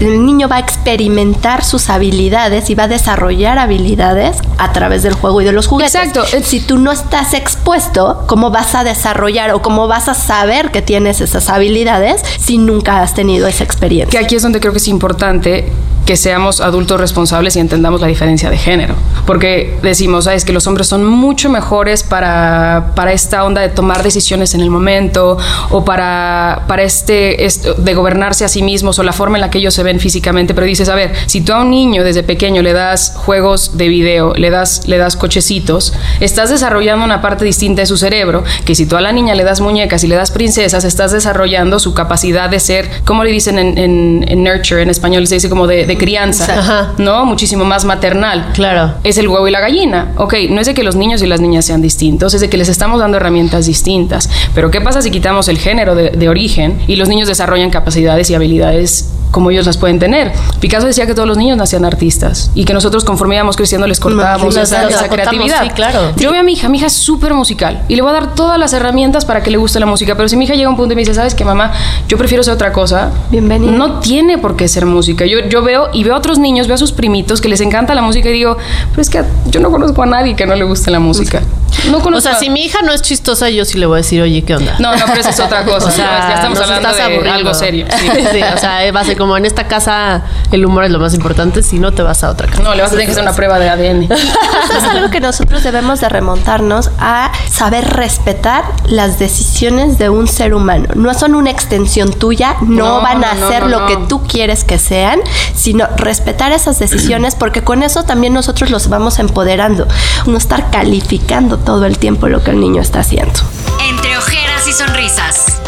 el 0.00 0.24
niño 0.24 0.48
va 0.48 0.56
a 0.56 0.60
experimentar 0.60 1.64
sus 1.64 1.90
habilidades 1.90 2.70
y 2.70 2.74
va 2.74 2.84
a 2.84 2.88
desarrollar 2.88 3.58
habilidades 3.58 4.38
a 4.58 4.72
través 4.72 5.02
del 5.02 5.14
juego 5.14 5.40
y 5.40 5.44
de 5.44 5.52
los 5.52 5.66
juguetes. 5.66 5.94
Exacto. 5.94 6.24
Si 6.42 6.60
tú 6.60 6.78
no 6.78 6.92
estás 6.92 7.34
expuesto, 7.34 8.24
¿cómo 8.26 8.50
vas 8.50 8.74
a 8.74 8.84
desarrollar 8.84 9.52
o 9.52 9.62
cómo 9.62 9.88
vas 9.88 10.08
a 10.08 10.14
saber 10.14 10.70
que 10.70 10.82
tienes 10.82 11.20
esas 11.20 11.48
habilidades 11.48 12.22
si 12.38 12.58
nunca 12.58 13.02
has 13.02 13.14
tenido 13.14 13.46
esa 13.46 13.64
experiencia? 13.64 14.10
Que 14.18 14.24
aquí 14.24 14.36
es 14.36 14.42
donde 14.42 14.60
creo 14.60 14.72
que 14.72 14.78
es 14.78 14.88
importante 14.88 15.72
que 16.10 16.16
seamos 16.16 16.60
adultos 16.60 16.98
responsables 16.98 17.54
y 17.54 17.60
entendamos 17.60 18.00
la 18.00 18.08
diferencia 18.08 18.50
de 18.50 18.58
género. 18.58 18.96
Porque 19.26 19.78
decimos, 19.80 20.26
es 20.26 20.44
que 20.44 20.52
los 20.52 20.66
hombres 20.66 20.88
son 20.88 21.04
mucho 21.04 21.48
mejores 21.50 22.02
para, 22.02 22.90
para 22.96 23.12
esta 23.12 23.44
onda 23.44 23.60
de 23.60 23.68
tomar 23.68 24.02
decisiones 24.02 24.52
en 24.54 24.60
el 24.60 24.70
momento 24.70 25.38
o 25.70 25.84
para, 25.84 26.64
para 26.66 26.82
este, 26.82 27.46
de 27.78 27.94
gobernarse 27.94 28.44
a 28.44 28.48
sí 28.48 28.60
mismos 28.60 28.98
o 28.98 29.04
la 29.04 29.12
forma 29.12 29.36
en 29.36 29.42
la 29.42 29.50
que 29.50 29.58
ellos 29.58 29.72
se 29.72 29.84
ven 29.84 30.00
físicamente. 30.00 30.52
Pero 30.52 30.66
dices, 30.66 30.88
a 30.88 30.96
ver, 30.96 31.12
si 31.26 31.42
tú 31.42 31.52
a 31.52 31.60
un 31.60 31.70
niño 31.70 32.02
desde 32.02 32.24
pequeño 32.24 32.60
le 32.60 32.72
das 32.72 33.12
juegos 33.14 33.78
de 33.78 33.86
video, 33.86 34.34
le 34.34 34.50
das, 34.50 34.88
le 34.88 34.98
das 34.98 35.14
cochecitos, 35.14 35.92
estás 36.18 36.50
desarrollando 36.50 37.04
una 37.04 37.22
parte 37.22 37.44
distinta 37.44 37.82
de 37.82 37.86
su 37.86 37.96
cerebro 37.96 38.42
que 38.64 38.74
si 38.74 38.84
tú 38.84 38.96
a 38.96 39.00
la 39.00 39.12
niña 39.12 39.36
le 39.36 39.44
das 39.44 39.60
muñecas 39.60 40.02
y 40.02 40.08
le 40.08 40.16
das 40.16 40.32
princesas, 40.32 40.82
estás 40.82 41.12
desarrollando 41.12 41.78
su 41.78 41.94
capacidad 41.94 42.50
de 42.50 42.58
ser, 42.58 42.90
como 43.04 43.22
le 43.22 43.30
dicen 43.30 43.60
en, 43.60 43.78
en, 43.78 44.42
nurture, 44.42 44.82
en 44.82 44.90
español 44.90 45.24
se 45.28 45.36
dice 45.36 45.48
como 45.48 45.68
de 45.68 45.99
crianza, 46.00 46.94
¿no? 46.96 47.26
Muchísimo 47.26 47.66
más 47.66 47.84
maternal. 47.84 48.52
Claro. 48.54 48.94
Es 49.04 49.18
el 49.18 49.28
huevo 49.28 49.46
y 49.46 49.50
la 49.50 49.60
gallina. 49.60 50.12
Ok, 50.16 50.34
no 50.48 50.62
es 50.62 50.66
de 50.66 50.72
que 50.72 50.82
los 50.82 50.96
niños 50.96 51.20
y 51.22 51.26
las 51.26 51.42
niñas 51.42 51.66
sean 51.66 51.82
distintos, 51.82 52.32
es 52.32 52.40
de 52.40 52.48
que 52.48 52.56
les 52.56 52.70
estamos 52.70 53.00
dando 53.00 53.18
herramientas 53.18 53.66
distintas. 53.66 54.30
Pero 54.54 54.70
¿qué 54.70 54.80
pasa 54.80 55.02
si 55.02 55.10
quitamos 55.10 55.48
el 55.48 55.58
género 55.58 55.94
de, 55.94 56.08
de 56.08 56.28
origen 56.30 56.80
y 56.86 56.96
los 56.96 57.08
niños 57.10 57.28
desarrollan 57.28 57.68
capacidades 57.68 58.30
y 58.30 58.34
habilidades 58.34 59.10
como 59.30 59.50
ellos 59.50 59.66
las 59.66 59.76
pueden 59.76 59.98
tener. 59.98 60.32
Picasso 60.60 60.86
decía 60.86 61.06
que 61.06 61.14
todos 61.14 61.28
los 61.28 61.36
niños 61.36 61.56
nacían 61.56 61.84
artistas 61.84 62.50
y 62.54 62.64
que 62.64 62.72
nosotros 62.72 63.04
conforme 63.04 63.36
íbamos 63.36 63.56
creciendo 63.56 63.86
les 63.86 64.00
cortábamos 64.00 64.56
esa, 64.56 65.08
creatividad. 65.08 65.62
Sí, 65.62 65.70
claro. 65.70 66.12
Yo 66.16 66.30
veo 66.30 66.40
a 66.40 66.42
mi 66.42 66.52
hija, 66.52 66.68
mi 66.68 66.78
hija 66.78 66.86
es 66.86 66.92
súper 66.92 67.34
musical 67.34 67.82
y 67.88 67.96
le 67.96 68.02
voy 68.02 68.10
a 68.10 68.14
dar 68.14 68.34
todas 68.34 68.58
las 68.58 68.72
herramientas 68.72 69.24
para 69.24 69.42
que 69.42 69.50
le 69.50 69.56
guste 69.56 69.80
la 69.80 69.86
música, 69.86 70.14
pero 70.16 70.28
si 70.28 70.36
mi 70.36 70.44
hija 70.44 70.54
llega 70.54 70.68
a 70.68 70.70
un 70.70 70.76
punto 70.76 70.92
y 70.92 70.96
me 70.96 71.02
dice, 71.02 71.14
¿sabes 71.14 71.34
qué, 71.34 71.44
mamá? 71.44 71.72
Yo 72.08 72.18
prefiero 72.18 72.42
ser 72.42 72.54
otra 72.54 72.72
cosa. 72.72 73.10
Bienvenido. 73.30 73.72
No 73.72 74.00
tiene 74.00 74.38
por 74.38 74.56
qué 74.56 74.68
ser 74.68 74.86
música. 74.86 75.26
Yo, 75.26 75.40
yo 75.48 75.62
veo 75.62 75.88
y 75.92 76.04
veo 76.04 76.14
a 76.14 76.18
otros 76.18 76.38
niños, 76.38 76.66
veo 76.66 76.74
a 76.74 76.78
sus 76.78 76.92
primitos 76.92 77.40
que 77.40 77.48
les 77.48 77.60
encanta 77.60 77.94
la 77.94 78.02
música 78.02 78.28
y 78.28 78.32
digo, 78.32 78.56
pero 78.90 79.02
es 79.02 79.10
que 79.10 79.22
yo 79.46 79.60
no 79.60 79.70
conozco 79.70 80.02
a 80.02 80.06
nadie 80.06 80.34
que 80.36 80.46
no 80.46 80.54
le 80.54 80.64
guste 80.64 80.90
la 80.90 81.00
música. 81.00 81.42
No 81.90 82.00
conozco 82.00 82.28
o 82.28 82.32
sea, 82.32 82.38
si 82.38 82.50
mi 82.50 82.64
hija 82.64 82.78
no 82.82 82.92
es 82.92 83.02
chistosa, 83.02 83.48
yo 83.48 83.64
sí 83.64 83.78
le 83.78 83.86
voy 83.86 83.96
a 83.96 83.96
decir, 83.98 84.20
oye, 84.20 84.42
¿qué 84.42 84.54
onda? 84.56 84.76
No, 84.78 84.94
no, 84.94 85.04
pero 85.06 85.20
eso 85.20 85.30
es 85.30 85.40
otra 85.40 85.64
cosa. 85.64 85.86
o 85.86 85.90
sea, 85.90 86.28
ya 86.28 86.34
estamos 86.34 86.58
hablando 86.60 86.92
de 86.92 87.30
algo 87.30 87.54
serio. 87.54 87.86
Sí. 88.00 88.08
sí, 88.32 88.40
o 88.42 88.58
sea, 88.58 88.90
va 88.92 89.00
a 89.00 89.04
ser 89.04 89.16
como 89.16 89.36
en 89.36 89.44
esta 89.44 89.68
casa 89.68 90.22
el 90.52 90.64
humor 90.64 90.84
es 90.84 90.90
lo 90.90 90.98
más 90.98 91.12
importante, 91.14 91.62
si 91.62 91.78
no 91.78 91.92
te 91.92 92.02
vas 92.02 92.24
a 92.24 92.30
otra 92.30 92.46
casa. 92.46 92.62
No, 92.62 92.74
le 92.74 92.82
vas 92.82 92.90
a 92.90 92.92
tener 92.92 93.06
que 93.06 93.12
hacer 93.12 93.22
una 93.22 93.34
prueba 93.34 93.58
de 93.58 93.68
ADN. 93.68 94.02
es 94.10 94.84
algo 94.84 95.10
que 95.10 95.20
nosotros 95.20 95.62
debemos 95.62 96.00
de 96.00 96.08
remontarnos 96.08 96.90
a 96.98 97.30
saber 97.50 97.84
respetar 97.84 98.64
las 98.86 99.18
decisiones 99.18 99.98
de 99.98 100.08
un 100.08 100.28
ser 100.28 100.54
humano. 100.54 100.88
No 100.94 101.12
son 101.14 101.34
una 101.34 101.50
extensión 101.50 102.12
tuya, 102.12 102.56
no, 102.62 103.00
van 103.02 103.22
a 103.24 103.32
hacer 103.32 103.66
lo 103.66 103.86
que 103.86 103.96
tú 104.08 104.22
quieres 104.26 104.64
que 104.64 104.78
sean, 104.78 105.20
sino 105.54 105.86
respetar 105.96 106.52
esas 106.52 106.78
decisiones 106.78 107.34
porque 107.34 107.62
con 107.62 107.82
eso 107.82 108.04
también 108.04 108.32
nosotros 108.32 108.70
los 108.70 108.88
vamos 108.88 109.18
empoderando, 109.18 109.86
no 110.26 110.38
estar 110.38 110.70
calificando 110.70 111.58
todo 111.64 111.86
el 111.86 111.98
tiempo 111.98 112.28
lo 112.28 112.42
que 112.42 112.50
el 112.50 112.60
niño 112.60 112.82
está 112.82 113.00
haciendo. 113.00 113.40
Entre 113.88 114.16
ojeras 114.16 114.66
y 114.68 114.72
sonrisas. 114.72 115.60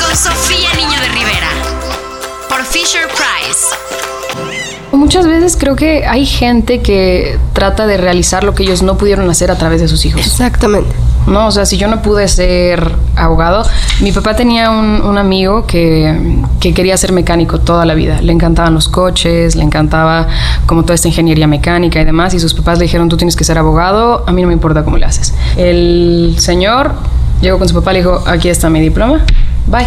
Con 0.00 0.16
Sofía 0.16 0.72
Niño 0.74 1.00
de 1.00 1.08
Rivera. 1.08 1.48
Fisher 2.72 3.06
Price. 3.08 4.21
Muchas 4.92 5.26
veces 5.26 5.56
creo 5.58 5.74
que 5.74 6.06
hay 6.06 6.26
gente 6.26 6.80
que 6.80 7.38
trata 7.54 7.86
de 7.86 7.96
realizar 7.96 8.44
lo 8.44 8.54
que 8.54 8.62
ellos 8.62 8.82
no 8.82 8.98
pudieron 8.98 9.28
hacer 9.30 9.50
a 9.50 9.56
través 9.56 9.80
de 9.80 9.88
sus 9.88 10.04
hijos. 10.04 10.20
Exactamente. 10.20 10.94
No, 11.26 11.46
o 11.46 11.50
sea, 11.50 11.64
si 11.66 11.78
yo 11.78 11.88
no 11.88 12.02
pude 12.02 12.28
ser 12.28 12.94
abogado, 13.16 13.64
mi 14.00 14.12
papá 14.12 14.36
tenía 14.36 14.70
un, 14.70 15.18
amigo 15.18 15.66
que, 15.66 16.38
que, 16.60 16.74
quería 16.74 16.96
ser 16.96 17.12
mecánico 17.12 17.60
toda 17.60 17.86
la 17.86 17.94
vida. 17.94 18.20
Le 18.20 18.32
encantaban 18.32 18.74
los 18.74 18.88
coches, 18.88 19.54
le 19.56 19.62
encantaba 19.62 20.26
como 20.66 20.82
toda 20.82 20.94
esta 20.94 21.08
ingeniería 21.08 21.46
mecánica 21.46 22.00
y 22.00 22.04
demás. 22.04 22.34
Y 22.34 22.40
sus 22.40 22.54
papás 22.54 22.78
le 22.78 22.84
dijeron, 22.84 23.08
tú 23.08 23.16
tienes 23.16 23.36
que 23.36 23.44
ser 23.44 23.56
abogado, 23.56 24.24
a 24.26 24.32
mí 24.32 24.42
no 24.42 24.48
me 24.48 24.54
importa 24.54 24.84
cómo 24.84 24.98
le 24.98 25.06
haces. 25.06 25.32
El 25.56 26.34
señor 26.38 26.92
llegó 27.40 27.58
con 27.58 27.68
su 27.68 27.74
papá 27.74 27.92
y 27.92 27.94
le 27.94 28.00
dijo, 28.00 28.22
aquí 28.26 28.48
está 28.48 28.68
mi 28.68 28.80
diploma, 28.80 29.24
bye 29.66 29.86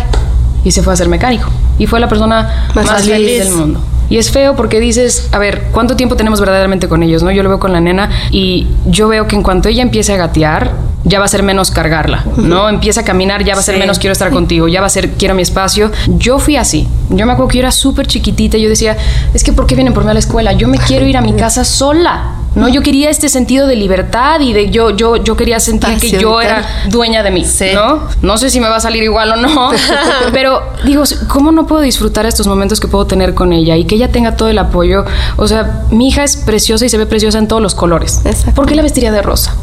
y 0.65 0.71
se 0.71 0.81
fue 0.81 0.91
a 0.91 0.95
ser 0.97 1.07
mecánico. 1.07 1.47
Y 1.77 1.85
fue 1.85 1.99
la 1.99 2.09
persona 2.09 2.69
más, 2.73 3.03
feliz. 3.03 3.45
del 3.45 3.53
mundo. 3.53 3.79
Y 4.09 4.17
es 4.17 4.31
feo 4.31 4.55
porque 4.55 4.79
dices, 4.79 5.29
a 5.31 5.39
ver, 5.39 5.63
¿cuánto 5.71 5.95
tiempo 5.95 6.15
tenemos 6.15 6.39
verdaderamente 6.39 6.87
con 6.87 7.03
ellos? 7.03 7.23
¿no? 7.23 7.31
Yo 7.31 7.43
lo 7.43 7.49
veo 7.49 7.59
con 7.59 7.73
la 7.73 7.81
nena 7.81 8.09
y 8.31 8.67
yo 8.85 9.07
veo 9.07 9.27
que 9.27 9.35
en 9.35 9.43
cuanto 9.43 9.69
ella 9.69 9.81
empiece 9.81 10.13
a 10.13 10.17
gatear, 10.17 10.71
ya 11.05 11.19
va 11.19 11.25
a 11.25 11.27
ser 11.27 11.43
menos 11.43 11.69
cargarla, 11.69 12.25
¿no? 12.35 12.67
Empieza 12.67 13.01
a 13.01 13.03
caminar, 13.03 13.43
ya 13.43 13.53
va 13.53 13.59
a 13.59 13.63
ser 13.63 13.77
menos 13.77 13.99
quiero 13.99 14.11
estar 14.11 14.31
contigo, 14.31 14.67
ya 14.67 14.81
va 14.81 14.87
a 14.87 14.89
ser 14.89 15.11
quiero 15.11 15.35
mi 15.35 15.43
espacio. 15.43 15.91
Yo 16.07 16.39
fui 16.39 16.55
así. 16.57 16.87
Yo 17.11 17.27
me 17.27 17.33
acuerdo 17.33 17.49
que 17.49 17.57
yo 17.57 17.61
era 17.61 17.71
súper 17.71 18.07
chiquitita 18.07 18.57
y 18.57 18.63
yo 18.63 18.69
decía, 18.69 18.97
es 19.33 19.43
que 19.43 19.53
¿por 19.53 19.67
qué 19.67 19.75
vienen 19.75 19.93
por 19.93 20.03
mí 20.03 20.09
a 20.09 20.13
la 20.13 20.19
escuela? 20.19 20.53
Yo 20.53 20.67
me 20.67 20.79
quiero 20.79 21.05
ir 21.05 21.15
a 21.15 21.21
mi 21.21 21.33
casa 21.33 21.63
sola. 21.63 22.37
No, 22.55 22.69
yo 22.69 22.81
quería 22.81 23.09
este 23.09 23.29
sentido 23.29 23.67
de 23.67 23.75
libertad 23.75 24.39
y 24.39 24.53
de 24.53 24.69
yo, 24.69 24.91
yo, 24.91 25.17
yo 25.17 25.35
quería 25.35 25.59
sentir 25.59 25.97
que 25.99 26.11
yo 26.11 26.41
era 26.41 26.65
dueña 26.89 27.21
de 27.21 27.31
mí, 27.31 27.45
¿no? 27.73 28.07
No 28.21 28.37
sé 28.37 28.49
si 28.49 28.59
me 28.59 28.67
va 28.67 28.77
a 28.77 28.79
salir 28.79 29.03
igual 29.03 29.31
o 29.33 29.35
no, 29.35 29.71
pero 30.31 30.63
digo, 30.85 31.03
¿cómo 31.27 31.51
no 31.51 31.67
puedo 31.67 31.81
disfrutar 31.81 32.25
estos 32.25 32.47
momentos 32.47 32.79
que 32.79 32.87
puedo 32.87 33.05
tener 33.05 33.33
con 33.33 33.53
ella 33.53 33.75
y 33.75 33.85
que 33.85 33.95
ella 33.95 34.11
tenga 34.11 34.35
todo 34.35 34.49
el 34.49 34.57
apoyo? 34.57 35.05
O 35.35 35.47
sea, 35.47 35.83
mi 35.91 36.07
hija 36.07 36.23
es 36.23 36.37
preciosa 36.37 36.85
y 36.85 36.89
se 36.89 36.97
ve 36.97 37.05
preciosa 37.05 37.39
en 37.39 37.47
todos 37.47 37.61
los 37.61 37.75
colores. 37.75 38.21
¿Por 38.55 38.65
qué 38.65 38.75
la 38.75 38.81
vestiría 38.81 39.11
de 39.11 39.21
rosa? 39.21 39.55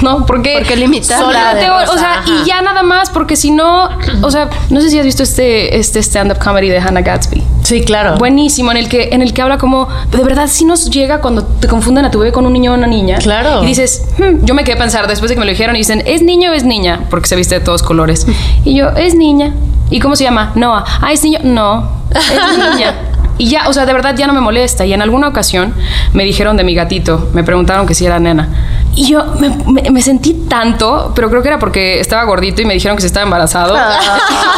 ¿no? 0.02 0.26
Porque, 0.26 0.54
porque 0.58 0.76
limitar 0.76 1.22
o 1.22 1.98
sea, 1.98 2.22
y 2.26 2.46
ya 2.46 2.62
nada 2.62 2.82
más, 2.82 3.10
porque 3.10 3.36
si 3.36 3.50
no, 3.50 3.88
o 4.22 4.30
sea, 4.30 4.48
no 4.70 4.80
sé 4.80 4.90
si 4.90 4.98
has 4.98 5.04
visto 5.04 5.22
este, 5.22 5.78
este 5.78 6.00
stand-up 6.02 6.38
comedy 6.38 6.68
de 6.68 6.78
Hannah 6.78 7.02
Gatsby. 7.02 7.42
Sí, 7.62 7.82
claro. 7.82 8.16
Buenísimo, 8.16 8.70
en 8.70 8.76
el 8.78 8.88
que, 8.88 9.10
en 9.12 9.22
el 9.22 9.32
que 9.32 9.42
habla 9.42 9.58
como, 9.58 9.88
de 10.10 10.22
verdad, 10.24 10.48
si 10.48 10.64
nos 10.64 10.90
llega 10.90 11.20
cuando 11.20 11.44
te 11.44 11.68
confunden 11.68 12.04
a 12.04 12.10
tu 12.10 12.18
bebé 12.18 12.32
con 12.32 12.46
un 12.46 12.52
niño 12.52 12.72
o 12.72 12.74
una 12.74 12.86
niña. 12.86 13.18
Claro. 13.18 13.62
Y 13.62 13.66
dices, 13.66 14.04
hmm", 14.18 14.44
yo 14.44 14.54
me 14.54 14.64
quedé 14.64 14.76
a 14.76 14.78
pensar 14.78 15.06
después 15.06 15.28
de 15.28 15.36
que 15.36 15.40
me 15.40 15.46
lo 15.46 15.50
dijeron 15.50 15.76
y 15.76 15.80
dicen, 15.80 16.02
¿es 16.06 16.22
niño 16.22 16.50
o 16.50 16.54
es 16.54 16.64
niña? 16.64 17.04
Porque 17.10 17.28
se 17.28 17.36
viste 17.36 17.56
de 17.56 17.60
todos 17.60 17.82
colores. 17.82 18.26
Y 18.64 18.74
yo, 18.74 18.90
es 18.90 19.14
niña. 19.14 19.54
¿Y 19.90 20.00
cómo 20.00 20.16
se 20.16 20.24
llama? 20.24 20.52
Noah. 20.54 20.84
Ah, 21.00 21.12
es 21.12 21.22
niño. 21.24 21.38
No, 21.42 22.02
es 22.10 22.58
niña. 22.74 22.94
Y 23.38 23.48
ya, 23.48 23.68
o 23.68 23.72
sea, 23.72 23.86
de 23.86 23.92
verdad 23.94 24.14
ya 24.16 24.26
no 24.26 24.34
me 24.34 24.40
molesta. 24.40 24.84
Y 24.84 24.92
en 24.92 25.00
alguna 25.00 25.28
ocasión 25.28 25.72
me 26.12 26.24
dijeron 26.24 26.58
de 26.58 26.64
mi 26.64 26.74
gatito, 26.74 27.30
me 27.32 27.42
preguntaron 27.42 27.86
que 27.86 27.94
si 27.94 28.04
era 28.04 28.20
nena. 28.20 28.48
Y 28.94 29.06
yo 29.06 29.24
me, 29.66 30.02
sentí 30.02 30.34
tanto, 30.48 31.12
pero 31.14 31.30
creo 31.30 31.42
que 31.42 31.48
era 31.48 31.58
porque 31.58 32.00
estaba 32.00 32.24
gordito 32.24 32.60
y 32.60 32.64
me 32.64 32.74
dijeron 32.74 32.96
que 32.96 33.02
se 33.02 33.06
estaba 33.06 33.24
embarazado. 33.24 33.74
Ah. 33.76 33.98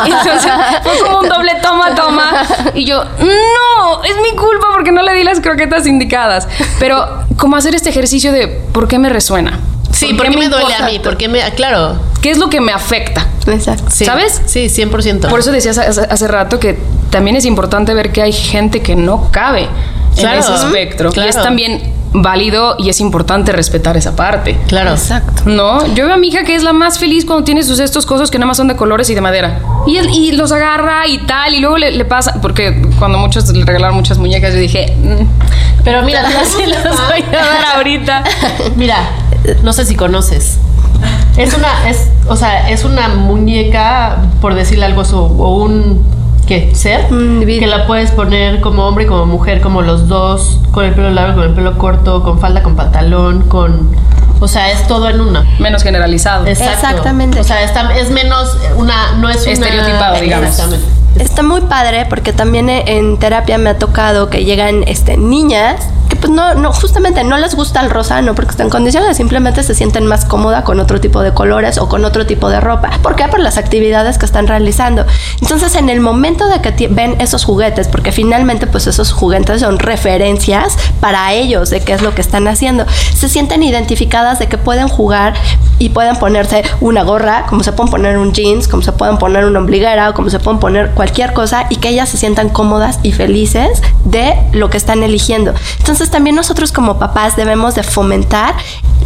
Entonces 0.06 0.52
fue 0.82 0.98
como 1.00 1.20
un 1.20 1.28
doble 1.28 1.52
toma, 1.62 1.94
toma. 1.94 2.32
Y 2.74 2.84
yo, 2.84 3.04
no, 3.04 4.04
es 4.04 4.16
mi 4.22 4.36
culpa 4.36 4.68
porque 4.72 4.90
no 4.90 5.02
le 5.02 5.12
di 5.14 5.22
las 5.22 5.40
croquetas 5.40 5.86
indicadas. 5.86 6.48
Pero, 6.78 7.24
¿cómo 7.36 7.56
hacer 7.56 7.74
este 7.74 7.90
ejercicio 7.90 8.32
de 8.32 8.48
por 8.48 8.88
qué 8.88 8.98
me 8.98 9.10
resuena? 9.10 9.60
Sí, 9.92 10.14
¿por, 10.14 10.28
qué 10.28 10.36
me, 10.36 10.48
duele 10.48 10.74
a 10.74 10.86
mí? 10.86 11.00
Porque 11.02 11.28
me, 11.28 11.40
claro. 11.52 12.00
¿Qué 12.22 12.30
es 12.30 12.38
lo 12.38 12.48
que 12.48 12.60
me 12.60 12.72
afecta? 12.72 13.26
Exacto. 13.46 13.90
¿Sabes? 13.90 14.40
Sí, 14.46 14.66
100%. 14.66 15.28
Por 15.28 15.40
eso 15.40 15.52
decías 15.52 15.78
hace, 15.78 16.28
rato 16.28 16.58
que 16.58 16.78
también 17.10 17.36
es 17.36 17.44
importante 17.44 17.92
ver 17.94 18.12
que 18.12 18.22
hay 18.22 18.32
gente 18.32 18.80
que 18.80 18.96
no 18.96 19.30
cabe 19.30 19.68
en 20.16 20.28
ese 20.28 20.54
espectro. 20.54 21.10
Y 21.14 21.20
es 21.20 21.36
también 21.36 21.92
válido 22.12 22.76
y 22.78 22.90
es 22.90 23.00
importante 23.00 23.52
respetar 23.52 23.96
esa 23.96 24.14
parte. 24.14 24.58
Claro. 24.68 24.90
Exacto. 24.90 25.42
No, 25.46 25.86
yo 25.94 26.04
veo 26.06 26.14
a 26.14 26.16
mi 26.16 26.28
hija 26.28 26.44
que 26.44 26.54
es 26.54 26.62
la 26.62 26.72
más 26.72 26.98
feliz 26.98 27.24
cuando 27.24 27.44
tiene 27.44 27.62
sus 27.62 27.80
estos 27.80 28.06
cosas 28.06 28.30
que 28.30 28.38
nada 28.38 28.48
más 28.48 28.56
son 28.56 28.68
de 28.68 28.76
colores 28.76 29.08
y 29.10 29.14
de 29.14 29.20
madera. 29.20 29.60
Y, 29.86 29.98
y 29.98 30.32
los 30.32 30.52
agarra 30.52 31.06
y 31.08 31.18
tal, 31.18 31.54
y 31.54 31.60
luego 31.60 31.78
le, 31.78 32.04
pasa, 32.04 32.34
porque 32.40 32.82
cuando 32.98 33.18
muchos 33.18 33.48
le 33.48 33.64
regalaron 33.64 33.96
muchas 33.96 34.18
muñecas, 34.18 34.52
yo 34.52 34.60
dije, 34.60 34.94
mm, 34.96 35.82
pero 35.84 36.02
mira, 36.02 36.22
así 36.40 36.66
las 36.66 36.82
voy 36.84 37.24
a 37.28 37.36
dar 37.36 37.64
ahorita. 37.76 38.24
mira, 38.76 38.96
no 39.62 39.72
sé 39.72 39.84
si 39.84 39.94
conoces. 39.94 40.58
Es 41.36 41.54
una, 41.54 41.88
es, 41.88 42.08
o 42.28 42.36
sea, 42.36 42.70
es 42.70 42.84
una 42.84 43.08
muñeca, 43.08 44.18
por 44.40 44.54
decirle 44.54 44.84
algo, 44.84 45.02
o 45.02 45.62
un 45.62 46.04
¿qué? 46.46 46.74
ser 46.74 47.08
que 47.08 47.66
la 47.66 47.86
puedes 47.86 48.10
poner 48.10 48.60
como 48.60 48.86
hombre 48.86 49.04
y 49.04 49.06
como 49.06 49.26
mujer, 49.26 49.60
como 49.60 49.82
los 49.82 50.08
dos, 50.08 50.60
con 50.70 50.84
el 50.84 50.94
pelo 50.94 51.10
largo, 51.10 51.36
con 51.36 51.44
el 51.44 51.54
pelo 51.54 51.78
corto, 51.78 52.22
con 52.22 52.40
falda, 52.40 52.62
con 52.62 52.76
pantalón, 52.76 53.42
con 53.42 53.90
o 54.42 54.48
sea, 54.48 54.72
es 54.72 54.88
todo 54.88 55.08
en 55.08 55.20
una. 55.20 55.46
Menos 55.60 55.84
generalizado. 55.84 56.46
Exactamente. 56.46 57.38
O 57.38 57.44
sea, 57.44 57.62
es 57.62 58.10
menos 58.10 58.56
una, 58.76 59.12
no 59.18 59.28
es 59.30 59.46
estereotipado, 59.46 60.20
digamos. 60.20 60.48
Exactamente. 60.48 61.02
Está 61.16 61.42
muy 61.44 61.60
padre 61.60 62.06
porque 62.08 62.32
también 62.32 62.68
en 62.68 63.18
terapia 63.18 63.56
me 63.58 63.70
ha 63.70 63.78
tocado 63.78 64.30
que 64.30 64.44
llegan 64.44 64.82
este, 64.88 65.16
niñas 65.16 65.76
pues 66.22 66.32
no, 66.32 66.54
no, 66.54 66.72
justamente 66.72 67.24
no 67.24 67.36
les 67.36 67.56
gusta 67.56 67.80
el 67.80 67.90
rosa, 67.90 68.22
no 68.22 68.36
porque 68.36 68.52
están 68.52 68.70
condicionadas, 68.70 69.16
simplemente 69.16 69.64
se 69.64 69.74
sienten 69.74 70.06
más 70.06 70.24
cómoda 70.24 70.62
con 70.62 70.78
otro 70.78 71.00
tipo 71.00 71.20
de 71.20 71.34
colores 71.34 71.78
o 71.78 71.88
con 71.88 72.04
otro 72.04 72.26
tipo 72.26 72.48
de 72.48 72.60
ropa. 72.60 72.90
¿Por 73.02 73.16
qué? 73.16 73.26
Por 73.26 73.40
las 73.40 73.58
actividades 73.58 74.18
que 74.18 74.24
están 74.24 74.46
realizando. 74.46 75.04
Entonces, 75.40 75.74
en 75.74 75.88
el 75.88 75.98
momento 75.98 76.46
de 76.46 76.60
que 76.60 76.86
ven 76.86 77.20
esos 77.20 77.44
juguetes, 77.44 77.88
porque 77.88 78.12
finalmente 78.12 78.68
pues 78.68 78.86
esos 78.86 79.10
juguetes 79.10 79.62
son 79.62 79.80
referencias 79.80 80.78
para 81.00 81.32
ellos 81.32 81.70
de 81.70 81.80
qué 81.80 81.92
es 81.92 82.02
lo 82.02 82.14
que 82.14 82.20
están 82.20 82.46
haciendo, 82.46 82.86
se 83.14 83.28
sienten 83.28 83.64
identificadas 83.64 84.38
de 84.38 84.46
que 84.46 84.58
pueden 84.58 84.86
jugar 84.86 85.34
y 85.80 85.88
pueden 85.88 86.14
ponerse 86.14 86.62
una 86.80 87.02
gorra, 87.02 87.46
como 87.48 87.64
se 87.64 87.72
pueden 87.72 87.90
poner 87.90 88.16
un 88.16 88.32
jeans, 88.32 88.68
como 88.68 88.84
se 88.84 88.92
pueden 88.92 89.18
poner 89.18 89.44
una 89.44 89.58
ombliguera 89.58 90.10
o 90.10 90.14
como 90.14 90.30
se 90.30 90.38
pueden 90.38 90.60
poner 90.60 90.92
cualquier 90.92 91.32
cosa 91.32 91.66
y 91.68 91.76
que 91.76 91.88
ellas 91.88 92.08
se 92.08 92.16
sientan 92.16 92.50
cómodas 92.50 93.00
y 93.02 93.10
felices 93.10 93.82
de 94.04 94.36
lo 94.52 94.70
que 94.70 94.76
están 94.76 95.02
eligiendo. 95.02 95.52
Entonces 95.78 96.11
también 96.12 96.36
nosotros 96.36 96.70
como 96.70 97.00
papás 97.00 97.34
debemos 97.34 97.74
de 97.74 97.82
fomentar 97.82 98.54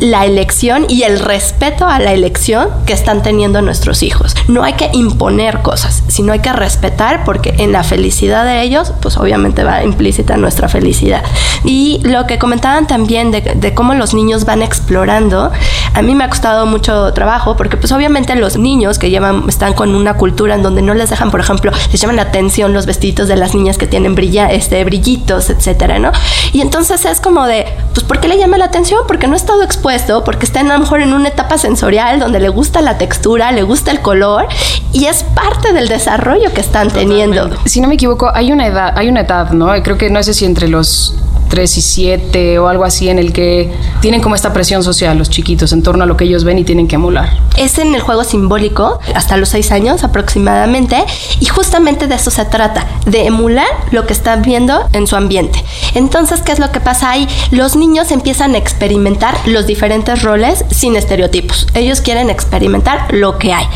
la 0.01 0.27
elección 0.27 0.87
y 0.88 1.05
el 1.05 1.19
respeto 1.19 1.87
a 1.87 1.99
la 1.99 2.12
elección 2.12 2.69
que 2.85 2.92
están 2.92 3.23
teniendo 3.23 3.62
nuestros 3.62 4.03
hijos. 4.03 4.35
No 4.49 4.62
hay 4.62 4.75
que 4.75 4.90
imponer 4.92 5.62
cosas, 5.62 6.03
sino 6.09 6.33
hay 6.33 6.40
que 6.40 6.53
respetar 6.53 7.25
porque 7.25 7.55
en 7.59 7.73
la 7.73 7.83
felicidad 7.83 8.45
de 8.45 8.62
ellos, 8.62 8.92
pues 9.01 9.16
obviamente 9.16 9.64
va 9.64 9.83
implícita 9.85 10.37
nuestra 10.37 10.69
felicidad. 10.69 11.23
Y 11.64 12.01
lo 12.03 12.27
que 12.27 12.38
comentaban 12.38 12.87
también 12.87 13.31
de, 13.31 13.75
cómo 13.75 13.95
los 13.95 14.14
niños 14.14 14.45
van 14.45 14.62
explorando, 14.62 15.51
a 15.95 16.03
mí 16.03 16.14
me 16.14 16.25
ha 16.25 16.29
costado 16.29 16.66
mucho 16.66 17.12
trabajo 17.14 17.57
porque 17.57 17.77
pues 17.77 17.92
obviamente 17.92 18.35
los 18.37 18.59
niños 18.59 18.99
que 18.99 19.11
llevan, 19.11 19.49
están 19.49 19.73
con 19.73 19.95
una 19.95 20.14
cultura 20.14 20.55
en 20.55 20.62
donde 20.62 20.83
no 20.83 20.95
les 20.95 21.11
dejan, 21.11 21.31
por 21.31 21.40
ejemplo, 21.40 21.73
les 21.90 22.01
llaman 22.01 22.16
la 22.16 22.23
atención 22.23 22.73
los 22.73 22.87
vestidos 22.87 23.29
de 23.29 23.37
las 23.37 23.55
niñas 23.55 23.79
que 23.79 23.87
tienen 23.87 24.14
brilla, 24.14 24.51
este, 24.51 24.85
brillitos, 24.85 25.51
etcétera, 25.51 25.99
¿no? 25.99 26.12
Y 26.53 26.61
entonces 26.61 26.96
es 27.05 27.21
como 27.21 27.47
de, 27.47 27.67
pues 27.93 28.05
¿por 28.05 28.21
qué 28.21 28.29
le 28.29 28.39
llama 28.39 28.59
la 28.59 28.67
atención? 28.67 29.01
Porque 29.07 29.27
no 29.27 29.35
ha 29.35 29.37
estado 29.37 29.63
expuesto, 29.63 30.25
porque 30.25 30.47
está 30.47 30.61
a 30.61 30.65
lo 30.65 30.79
mejor 30.79 31.01
en 31.01 31.13
una 31.13 31.29
etapa 31.29 31.59
sensorial 31.59 32.19
donde 32.19 32.41
le 32.41 32.49
gusta 32.49 32.81
la 32.81 32.99
textura, 32.99 33.53
le 33.53 33.63
gusta 33.63 33.91
el 33.91 34.01
color 34.01 34.47
y 34.93 35.07
es 35.07 35.23
parte 35.23 35.73
del 35.73 35.89
desarrollo 35.89 36.53
que 36.53 36.61
están 36.61 36.91
teniendo. 36.91 37.51
Si 37.67 37.81
no 37.81 37.89
me 37.89 37.95
equivoco, 37.95 38.31
hay 38.35 38.53
una 38.53 38.67
edad, 38.67 38.95
hay 38.97 39.09
una 39.09 39.21
edad, 39.21 39.51
¿no? 39.51 39.67
Creo 39.83 39.99
que 39.99 40.11
no 40.11 40.23
sé 40.23 40.33
si 40.35 40.45
entre 40.45 40.69
los 40.69 41.15
3 41.49 41.79
y 41.79 41.83
7 41.83 42.59
o 42.59 42.69
algo 42.69 42.85
así 42.85 43.09
en 43.09 43.19
el 43.19 43.33
que 43.33 43.73
tienen 44.01 44.21
como 44.21 44.35
esta 44.35 44.53
presión 44.53 44.83
social 44.83 45.17
los 45.19 45.31
chiquitos 45.31 45.73
en 45.73 45.83
torno 45.83 46.05
a 46.05 46.07
lo 46.07 46.17
que 46.17 46.25
ellos 46.25 46.45
ven 46.45 46.59
y 46.59 46.65
tienen 46.65 46.89
que 46.89 46.97
emular. 46.97 47.31
Es 47.57 47.79
en 47.79 47.95
el 47.95 48.01
juego 48.01 48.25
simbólico 48.25 48.99
hasta 49.15 49.37
los 49.37 49.49
6 49.51 49.73
años 49.73 50.05
aproximadamente 50.05 51.05
y 51.41 51.47
justamente 51.47 52.07
de 52.07 52.15
eso 52.15 52.31
se 52.31 52.45
trata, 52.45 52.87
de 53.07 53.27
emular 53.27 53.67
lo 53.91 54.07
que 54.07 54.13
están 54.13 54.43
viendo 54.43 54.89
en 54.93 55.07
su 55.07 55.17
ambiente. 55.17 55.63
Entonces, 55.95 56.43
¿qué 56.43 56.53
es 56.53 56.59
lo 56.59 56.71
que 56.71 56.81
pasa 56.81 57.11
ahí? 57.11 57.29
Los 57.51 57.77
niños 57.77 58.11
empiezan 58.11 58.55
a 58.55 58.59
experimentar 58.59 59.35
los 59.47 59.67
diferentes 59.67 60.23
roles 60.23 60.65
sin 60.71 60.97
estereotipos. 60.97 61.67
Ellos 61.75 62.01
quieren 62.01 62.31
experimentar 62.31 63.13
lo 63.13 63.39
que 63.39 63.53
hay 63.53 63.67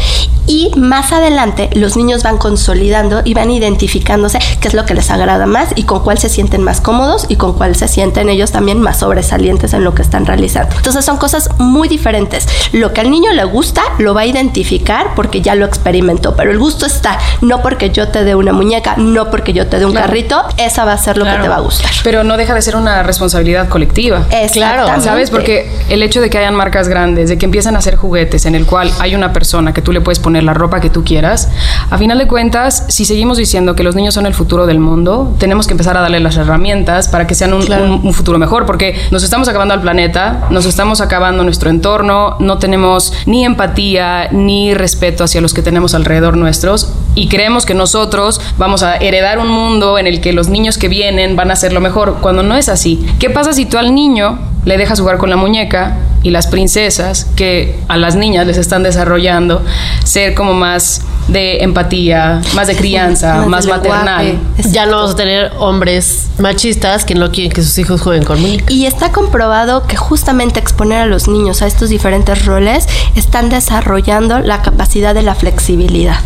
y 0.51 0.73
más 0.77 1.13
adelante 1.13 1.71
los 1.75 1.97
niños 1.97 2.25
van 2.25 2.37
consolidando 2.37 3.23
y 3.25 3.35
van 3.35 3.51
identificándose 3.51 4.41
qué 4.61 4.67
es 4.67 4.75
lo 4.75 4.85
que 4.85 4.95
les 4.95 5.11
agrada 5.11 5.47
más 5.47 5.69
y 5.77 5.85
con 5.85 6.01
cuál 6.01 6.19
se 6.19 6.29
sienten 6.29 6.63
más 6.63 6.81
cómodos 6.81 7.27
y 7.29 7.37
con 7.37 7.53
cuál 7.61 7.77
se 7.77 7.89
sienten 7.89 8.31
ellos 8.31 8.53
también 8.53 8.81
más 8.81 9.01
sobresalientes 9.01 9.75
en 9.75 9.85
lo 9.85 9.95
que 9.95 10.01
están 10.01 10.25
realizando. 10.25 10.75
Entonces 10.77 11.05
son 11.05 11.19
cosas 11.19 11.51
muy 11.59 11.89
diferentes. 11.89 12.49
Lo 12.73 12.95
que 12.95 13.03
al 13.03 13.11
niño 13.11 13.35
le 13.35 13.45
gusta 13.45 13.83
lo 13.99 14.15
va 14.15 14.23
a 14.23 14.25
identificar 14.25 15.09
porque 15.15 15.43
ya 15.43 15.55
lo 15.55 15.67
experimentó, 15.67 16.35
pero 16.35 16.53
el 16.53 16.59
gusto 16.59 16.87
está 16.87 17.19
no 17.43 17.61
porque 17.61 17.91
yo 17.91 18.09
te 18.09 18.25
dé 18.25 18.35
una 18.35 18.55
muñeca, 18.55 18.95
no 18.97 19.31
porque 19.31 19.53
yo 19.53 19.67
te 19.67 19.79
dé 19.79 19.85
un 19.85 19.93
carrito, 19.93 20.43
esa 20.57 20.87
va 20.87 20.95
a 20.95 20.97
ser 20.97 21.19
lo 21.19 21.27
que 21.27 21.33
te 21.33 21.49
va 21.49 21.57
a 21.57 21.61
gustar. 21.61 21.91
Pero 22.03 22.25
no 22.25 22.39
deja 22.39 22.55
de 22.55 22.63
ser 22.63 22.77
una 22.77 23.03
responsabilidad 23.03 23.69
colectiva. 23.69 24.25
Es 24.31 24.53
claro, 24.53 24.87
¿sabes? 25.03 25.29
Porque 25.29 25.71
el 25.91 26.03
hecho 26.03 26.23
de 26.23 26.31
que 26.31 26.39
hayan 26.39 26.55
marcas 26.55 26.89
grandes, 26.89 27.29
de 27.29 27.37
que 27.37 27.45
empiezan 27.45 27.77
a 27.77 27.81
hacer 27.81 27.97
juguetes 27.97 28.47
en 28.47 28.55
el 28.55 28.65
cual 28.65 28.91
hay 29.01 29.15
una 29.15 29.35
persona 29.35 29.75
que 29.75 29.83
tú 29.83 29.93
le 29.93 30.01
puedes 30.01 30.19
poner 30.19 30.45
la 30.45 30.55
ropa 30.55 30.81
que 30.81 30.89
tú 30.89 31.05
quieras. 31.05 31.51
A 31.91 31.99
final 31.99 32.17
de 32.17 32.27
cuentas, 32.27 32.87
si 32.89 33.05
seguimos 33.05 33.37
diciendo 33.37 33.77
que 33.77 33.83
los 33.83 33.95
niños 33.95 34.15
son 34.15 34.25
el 34.25 34.33
futuro 34.33 34.65
del 34.65 34.81
mundo, 34.81 35.37
tenemos 35.39 35.67
que 35.67 35.75
empezar 35.75 35.99
a 35.99 36.01
darle 36.01 36.21
las 36.21 36.39
herramientas 36.39 37.09
para 37.09 37.27
que 37.27 37.35
sean 37.35 37.50
un, 37.57 38.13
futuro 38.15 38.39
mejor, 38.39 38.67
porque 38.67 38.97
nos 39.11 39.23
estamos 39.23 39.49
acabando 39.49 39.75
al 39.75 39.81
planeta, 39.81 40.47
nos 40.51 40.67
estamos 40.67 41.01
acabando 41.01 41.45
nuestro 41.45 41.71
entorno, 41.71 42.37
no 42.41 42.59
tenemos 42.59 43.13
ni 43.27 43.45
empatía 43.45 44.29
ni 44.33 44.75
respeto 44.75 45.25
hacia 45.25 45.41
los 45.41 45.55
que 45.55 45.63
tenemos 45.63 45.95
alrededor 45.95 46.37
nuestros 46.37 46.93
y 47.15 47.29
creemos 47.29 47.67
que 47.67 47.75
nosotros 47.75 48.41
vamos 48.59 48.83
a 48.83 48.97
heredar 48.97 49.39
un 49.39 49.49
mundo 49.49 49.99
en 49.99 50.07
el 50.07 50.21
que 50.21 50.33
los 50.33 50.49
niños 50.49 50.79
que 50.79 50.89
vienen 50.89 51.37
van 51.37 51.51
a 51.51 51.57
ser 51.57 51.73
lo 51.73 51.81
mejor, 51.81 52.19
cuando 52.21 52.43
no 52.43 52.57
es 52.57 52.69
así. 52.69 53.05
¿Qué 53.19 53.31
pasa 53.31 53.53
si 53.53 53.67
tú 53.67 53.79
al 53.79 53.95
niño 53.95 54.39
le 54.65 54.77
dejas 54.77 55.01
jugar 55.01 55.19
con 55.19 55.31
la 55.31 55.37
muñeca 55.37 55.99
y 56.23 56.31
las 56.31 56.47
princesas 56.47 57.27
que 57.37 57.79
a 57.89 57.97
las 57.97 58.15
niñas 58.15 58.47
les 58.47 58.59
están 58.59 58.83
desarrollando 58.83 59.63
ser 60.05 60.35
como 60.35 60.53
más 60.53 61.03
de 61.31 61.63
empatía, 61.63 62.41
más 62.55 62.67
de 62.67 62.77
crianza, 62.77 63.47
más, 63.47 63.67
maternal. 63.67 64.39
Ya 64.71 64.87
no 64.87 64.97
vamos 64.97 65.13
a 65.13 65.17
tener 65.17 65.53
hombres 65.59 66.29
machistas 66.39 67.05
que 67.05 67.15
no 67.15 67.31
quieren 67.31 67.53
que 67.53 67.63
sus 67.63 67.79
hijos 67.79 68.01
jueguen 68.01 68.25
con 68.25 68.41
muñecas. 68.41 68.71
Y 68.71 68.87
está 68.87 69.13
comprobado 69.13 69.87
que 69.87 69.97
justamente 69.97 70.61
exponer 70.61 71.03
a 71.03 71.07
los 71.07 71.29
niños 71.29 71.63
a 71.63 71.67
estos 71.67 71.89
diferentes 71.89 72.45
roles 72.45 72.87
están 73.15 73.49
desarrollando 73.49 74.41
la 74.41 74.63
capacidad 74.63 75.15
de 75.15 75.23
la 75.23 75.35
flexibilidad. 75.35 76.19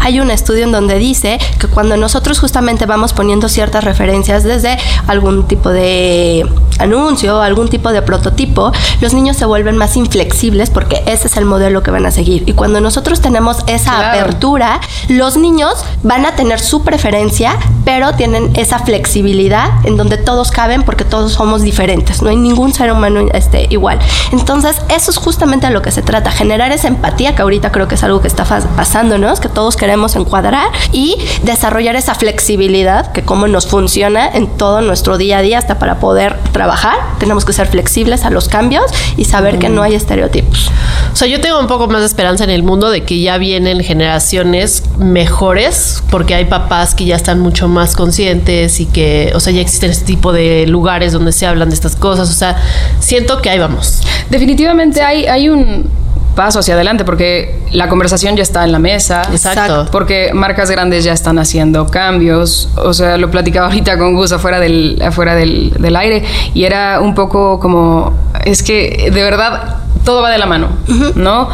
Hay 0.00 0.18
un 0.18 0.30
estudio 0.30 0.64
en 0.64 0.72
donde 0.72 0.98
dice 0.98 1.38
que 1.58 1.68
cuando 1.68 1.96
nosotros 1.96 2.40
justamente 2.40 2.86
vamos 2.86 3.12
poniendo 3.12 3.48
ciertas 3.48 3.84
referencias 3.84 4.44
desde 4.44 4.78
algún 5.06 5.46
tipo 5.46 5.68
de 5.68 6.46
anuncio, 6.78 7.42
algún 7.42 7.68
tipo 7.68 7.92
de 7.92 8.00
prototipo, 8.00 8.72
los 9.02 9.12
niños 9.12 9.36
se 9.36 9.44
vuelven 9.44 9.76
más 9.76 9.96
inflexibles 9.96 10.70
porque 10.70 11.02
ese 11.06 11.28
es 11.28 11.36
el 11.36 11.44
modelo 11.44 11.82
que 11.82 11.90
van 11.90 12.06
a 12.06 12.10
seguir. 12.10 12.44
Y 12.46 12.54
cuando 12.54 12.80
nosotros 12.80 13.20
tenemos 13.20 13.58
esa 13.66 14.10
apertura, 14.10 14.80
los 15.08 15.36
niños 15.36 15.84
van 16.02 16.24
a 16.24 16.34
tener 16.34 16.60
su 16.60 16.82
preferencia, 16.82 17.58
pero 17.84 18.14
tienen 18.14 18.50
esa 18.56 18.78
flexibilidad 18.78 19.68
en 19.84 19.96
donde 19.98 20.16
todos 20.16 20.50
caben 20.50 20.82
porque 20.82 21.04
todos 21.04 21.32
somos 21.32 21.62
diferentes. 21.62 22.22
No 22.22 22.30
hay 22.30 22.36
ningún 22.36 22.72
ser 22.72 22.90
humano 22.92 23.26
este, 23.34 23.66
igual. 23.68 23.98
Entonces, 24.32 24.76
eso 24.88 25.10
es 25.10 25.18
justamente 25.18 25.66
a 25.66 25.70
lo 25.70 25.82
que 25.82 25.90
se 25.90 26.02
trata, 26.02 26.30
generar 26.30 26.72
esa 26.72 26.88
empatía 26.88 27.34
que 27.34 27.42
ahorita 27.42 27.70
creo 27.70 27.86
que 27.86 27.96
es 27.96 28.02
algo 28.02 28.22
que 28.22 28.28
está 28.28 28.44
pasándonos, 28.44 29.40
que 29.40 29.48
todos 29.48 29.76
queremos 29.76 29.89
queremos 29.90 30.14
encuadrar 30.14 30.68
y 30.92 31.16
desarrollar 31.42 31.96
esa 31.96 32.14
flexibilidad 32.14 33.10
que 33.10 33.22
como 33.22 33.48
nos 33.48 33.66
funciona 33.66 34.28
en 34.28 34.46
todo 34.46 34.82
nuestro 34.82 35.18
día 35.18 35.38
a 35.38 35.42
día 35.42 35.58
hasta 35.58 35.80
para 35.80 35.98
poder 35.98 36.36
trabajar. 36.52 36.94
Tenemos 37.18 37.44
que 37.44 37.52
ser 37.52 37.66
flexibles 37.66 38.24
a 38.24 38.30
los 38.30 38.46
cambios 38.46 38.84
y 39.16 39.24
saber 39.24 39.58
que 39.58 39.68
no 39.68 39.82
hay 39.82 39.96
estereotipos. 39.96 40.70
O 41.12 41.16
sea, 41.16 41.26
yo 41.26 41.40
tengo 41.40 41.58
un 41.58 41.66
poco 41.66 41.88
más 41.88 42.02
de 42.02 42.06
esperanza 42.06 42.44
en 42.44 42.50
el 42.50 42.62
mundo 42.62 42.88
de 42.88 43.02
que 43.02 43.20
ya 43.20 43.36
vienen 43.38 43.82
generaciones 43.82 44.84
mejores, 44.98 46.04
porque 46.08 46.36
hay 46.36 46.44
papás 46.44 46.94
que 46.94 47.04
ya 47.04 47.16
están 47.16 47.40
mucho 47.40 47.66
más 47.66 47.96
conscientes 47.96 48.78
y 48.78 48.86
que, 48.86 49.32
o 49.34 49.40
sea, 49.40 49.52
ya 49.52 49.60
existen 49.60 49.90
este 49.90 50.04
tipo 50.04 50.32
de 50.32 50.68
lugares 50.68 51.12
donde 51.12 51.32
se 51.32 51.46
hablan 51.46 51.70
de 51.70 51.74
estas 51.74 51.96
cosas. 51.96 52.30
O 52.30 52.34
sea, 52.34 52.62
siento 53.00 53.42
que 53.42 53.50
ahí 53.50 53.58
vamos. 53.58 54.02
Definitivamente 54.30 55.02
hay, 55.02 55.26
hay 55.26 55.48
un 55.48 55.90
paso 56.34 56.60
hacia 56.60 56.74
adelante 56.74 57.04
porque 57.04 57.60
la 57.72 57.88
conversación 57.88 58.36
ya 58.36 58.42
está 58.42 58.64
en 58.64 58.72
la 58.72 58.78
mesa. 58.78 59.22
Exacto. 59.30 59.88
Porque 59.90 60.30
marcas 60.34 60.70
grandes 60.70 61.04
ya 61.04 61.12
están 61.12 61.38
haciendo 61.38 61.86
cambios. 61.86 62.68
O 62.76 62.92
sea, 62.92 63.16
lo 63.16 63.30
platicaba 63.30 63.66
ahorita 63.66 63.98
con 63.98 64.14
Gus 64.14 64.32
afuera 64.32 64.60
del, 64.60 65.00
afuera 65.04 65.34
del, 65.34 65.72
del 65.78 65.96
aire 65.96 66.24
y 66.54 66.64
era 66.64 67.00
un 67.00 67.14
poco 67.14 67.58
como, 67.60 68.14
es 68.44 68.62
que 68.62 69.10
de 69.12 69.22
verdad 69.22 69.78
todo 70.04 70.22
va 70.22 70.30
de 70.30 70.38
la 70.38 70.46
mano, 70.46 70.68
¿no? 71.14 71.48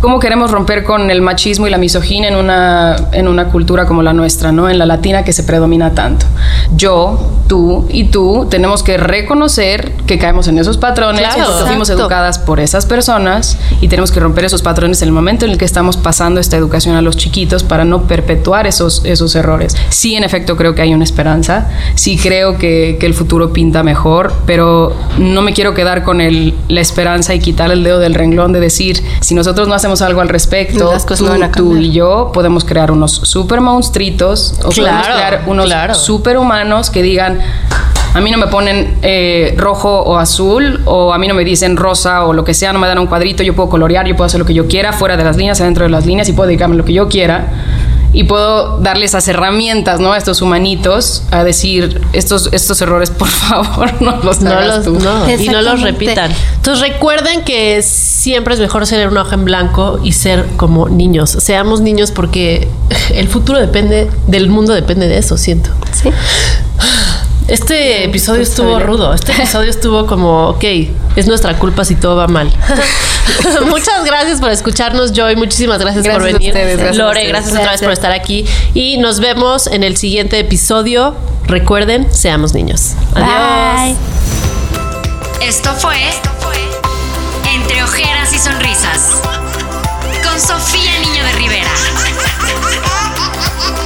¿Cómo 0.00 0.18
queremos 0.18 0.50
romper 0.50 0.84
con 0.84 1.10
el 1.10 1.22
machismo 1.22 1.66
y 1.66 1.70
la 1.70 1.78
misoginia 1.78 2.28
en 2.28 2.36
una, 2.36 2.96
en 3.12 3.28
una 3.28 3.46
cultura 3.48 3.86
como 3.86 4.02
la 4.02 4.12
nuestra, 4.12 4.50
¿no? 4.52 4.68
En 4.68 4.78
la 4.78 4.86
latina 4.86 5.22
que 5.24 5.32
se 5.32 5.44
predomina 5.44 5.92
tanto. 5.92 6.26
Yo, 6.74 7.30
tú 7.46 7.86
y 7.90 8.04
tú 8.04 8.46
tenemos 8.50 8.82
que 8.82 8.96
reconocer 8.96 9.92
que 10.06 10.18
caemos 10.18 10.48
en 10.48 10.58
esos 10.58 10.78
patrones, 10.78 11.22
Claro. 11.34 11.58
que 11.58 11.64
fuimos 11.66 11.88
educadas 11.90 12.38
por 12.38 12.58
esas 12.60 12.86
personas 12.86 13.56
y 13.80 13.88
tenemos 13.88 14.10
que 14.10 14.20
romper 14.20 14.44
esos 14.44 14.62
patrones 14.62 15.00
en 15.02 15.08
el 15.08 15.12
momento 15.14 15.44
en 15.44 15.52
el 15.52 15.58
que 15.58 15.64
estamos 15.64 15.96
pasando 15.96 16.40
esta 16.40 16.56
educación 16.56 16.96
a 16.96 17.02
los 17.02 17.16
chiquitos 17.16 17.62
para 17.62 17.84
no 17.84 18.02
perpetuar 18.02 18.66
esos, 18.66 19.04
esos 19.04 19.34
errores. 19.36 19.76
Sí, 19.90 20.16
en 20.16 20.24
efecto, 20.24 20.56
creo 20.56 20.74
que 20.74 20.82
hay 20.82 20.92
una 20.94 21.04
esperanza. 21.04 21.68
Sí, 21.94 22.18
creo 22.18 22.58
que, 22.58 22.96
que 22.98 23.06
el 23.06 23.14
futuro 23.14 23.52
pinta 23.52 23.82
mejor, 23.82 24.32
pero 24.46 24.94
no 25.18 25.42
me 25.42 25.52
quiero 25.52 25.74
quedar 25.74 26.02
con 26.02 26.20
el, 26.20 26.54
la 26.68 26.80
esperanza 26.80 27.34
y 27.34 27.38
quitar 27.40 27.70
el 27.70 27.84
dedo 27.84 27.91
del 27.98 28.14
renglón 28.14 28.52
de 28.52 28.60
decir, 28.60 29.02
si 29.20 29.34
nosotros 29.34 29.68
no 29.68 29.74
hacemos 29.74 30.02
algo 30.02 30.20
al 30.20 30.28
respecto, 30.28 30.92
Las 30.92 31.04
cosas 31.04 31.18
tú, 31.18 31.24
no 31.26 31.30
van 31.30 31.42
a 31.42 31.52
tú 31.52 31.76
y 31.76 31.92
yo 31.92 32.30
podemos 32.32 32.64
crear 32.64 32.90
unos 32.90 33.12
super 33.12 33.60
monstruitos 33.60 34.54
o 34.64 34.70
podemos 34.70 35.06
crear 35.06 35.44
unos 35.46 35.66
claro. 35.66 35.94
superhumanos 35.94 36.90
que 36.90 37.02
digan, 37.02 37.40
a 38.14 38.20
mí 38.20 38.30
no 38.30 38.36
me 38.36 38.46
ponen 38.48 38.98
eh, 39.00 39.54
rojo 39.56 40.02
o 40.02 40.18
azul, 40.18 40.82
o 40.84 41.14
a 41.14 41.18
mí 41.18 41.26
no 41.28 41.34
me 41.34 41.44
dicen 41.44 41.76
rosa 41.76 42.26
o 42.26 42.34
lo 42.34 42.44
que 42.44 42.52
sea, 42.52 42.72
no 42.72 42.78
me 42.78 42.86
dan 42.86 42.98
un 42.98 43.06
cuadrito, 43.06 43.42
yo 43.42 43.54
puedo 43.54 43.70
colorear, 43.70 44.06
yo 44.06 44.14
puedo 44.14 44.26
hacer 44.26 44.38
lo 44.38 44.44
que 44.44 44.52
yo 44.52 44.66
quiera, 44.66 44.92
fuera 44.92 45.16
de 45.16 45.24
las 45.24 45.36
líneas, 45.36 45.60
adentro 45.62 45.84
de 45.84 45.90
las 45.90 46.04
líneas, 46.04 46.28
y 46.28 46.34
puedo 46.34 46.46
dedicarme 46.46 46.74
a 46.74 46.78
lo 46.78 46.84
que 46.84 46.92
yo 46.92 47.08
quiera. 47.08 47.48
Y 48.14 48.24
puedo 48.24 48.78
darle 48.78 49.06
esas 49.06 49.26
herramientas, 49.28 49.98
¿no? 50.00 50.12
A 50.12 50.18
estos 50.18 50.42
humanitos 50.42 51.22
a 51.30 51.44
decir, 51.44 52.00
estos, 52.12 52.50
estos 52.52 52.80
errores, 52.82 53.10
por 53.18 53.28
favor, 53.28 54.00
no 54.02 54.18
los 54.22 54.40
No 54.40 54.50
hagas 54.50 54.84
los, 54.86 54.98
tú. 54.98 55.04
no, 55.04 55.30
y 55.30 55.48
no 55.48 55.62
los 55.62 55.80
repitan. 55.80 56.30
Entonces 56.56 56.86
recuerden 56.86 57.42
que 57.42 57.82
siempre 57.82 58.54
es 58.54 58.60
mejor 58.60 58.86
ser 58.86 59.08
una 59.08 59.22
hoja 59.22 59.34
en 59.34 59.44
blanco 59.44 59.98
y 60.02 60.12
ser 60.12 60.46
como 60.56 60.88
niños. 60.88 61.30
Seamos 61.30 61.80
niños 61.80 62.10
porque 62.10 62.68
el 63.14 63.28
futuro 63.28 63.58
depende, 63.58 64.10
del 64.26 64.50
mundo 64.50 64.74
depende 64.74 65.08
de 65.08 65.18
eso, 65.18 65.38
siento. 65.38 65.70
Sí. 65.92 66.10
Este 67.48 68.04
episodio 68.04 68.42
estuvo 68.42 68.78
rudo. 68.78 69.12
Este 69.14 69.32
episodio 69.32 69.70
estuvo 69.70 70.06
como, 70.06 70.48
ok, 70.50 70.64
es 71.16 71.26
nuestra 71.26 71.58
culpa 71.58 71.84
si 71.84 71.96
todo 71.96 72.16
va 72.16 72.28
mal. 72.28 72.50
Muchas 73.66 74.04
gracias 74.04 74.40
por 74.40 74.50
escucharnos, 74.50 75.12
Joy. 75.12 75.36
Muchísimas 75.36 75.78
gracias, 75.78 76.04
por 76.04 76.14
Gracias 76.14 76.34
a 76.34 76.38
venir. 76.38 76.50
ustedes, 76.50 76.78
gracias 76.78 76.98
a 76.98 77.02
Lore, 77.02 77.10
ustedes. 77.20 77.28
gracias 77.28 77.54
otra 77.56 77.70
vez 77.72 77.80
por 77.82 77.92
estar 77.92 78.12
aquí. 78.12 78.44
Y 78.74 78.98
nos 78.98 79.20
vemos 79.20 79.66
en 79.66 79.82
el 79.84 79.96
siguiente 79.96 80.38
episodio. 80.38 81.14
Recuerden, 81.46 82.12
seamos 82.12 82.54
niños. 82.54 82.92
Adiós. 83.14 83.96
Bye. 85.40 85.48
Esto 85.48 85.72
fue 85.74 85.96
Entre 87.54 87.82
Ojeras 87.82 88.32
y 88.32 88.38
Sonrisas 88.38 89.20
con 90.22 90.40
Sofía 90.40 90.98
Niño 91.00 91.24
de 91.24 91.32
Rivera 91.32 91.70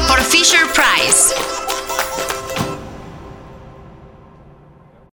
por 0.08 0.20
Fisher 0.22 0.66
Price. 0.74 1.34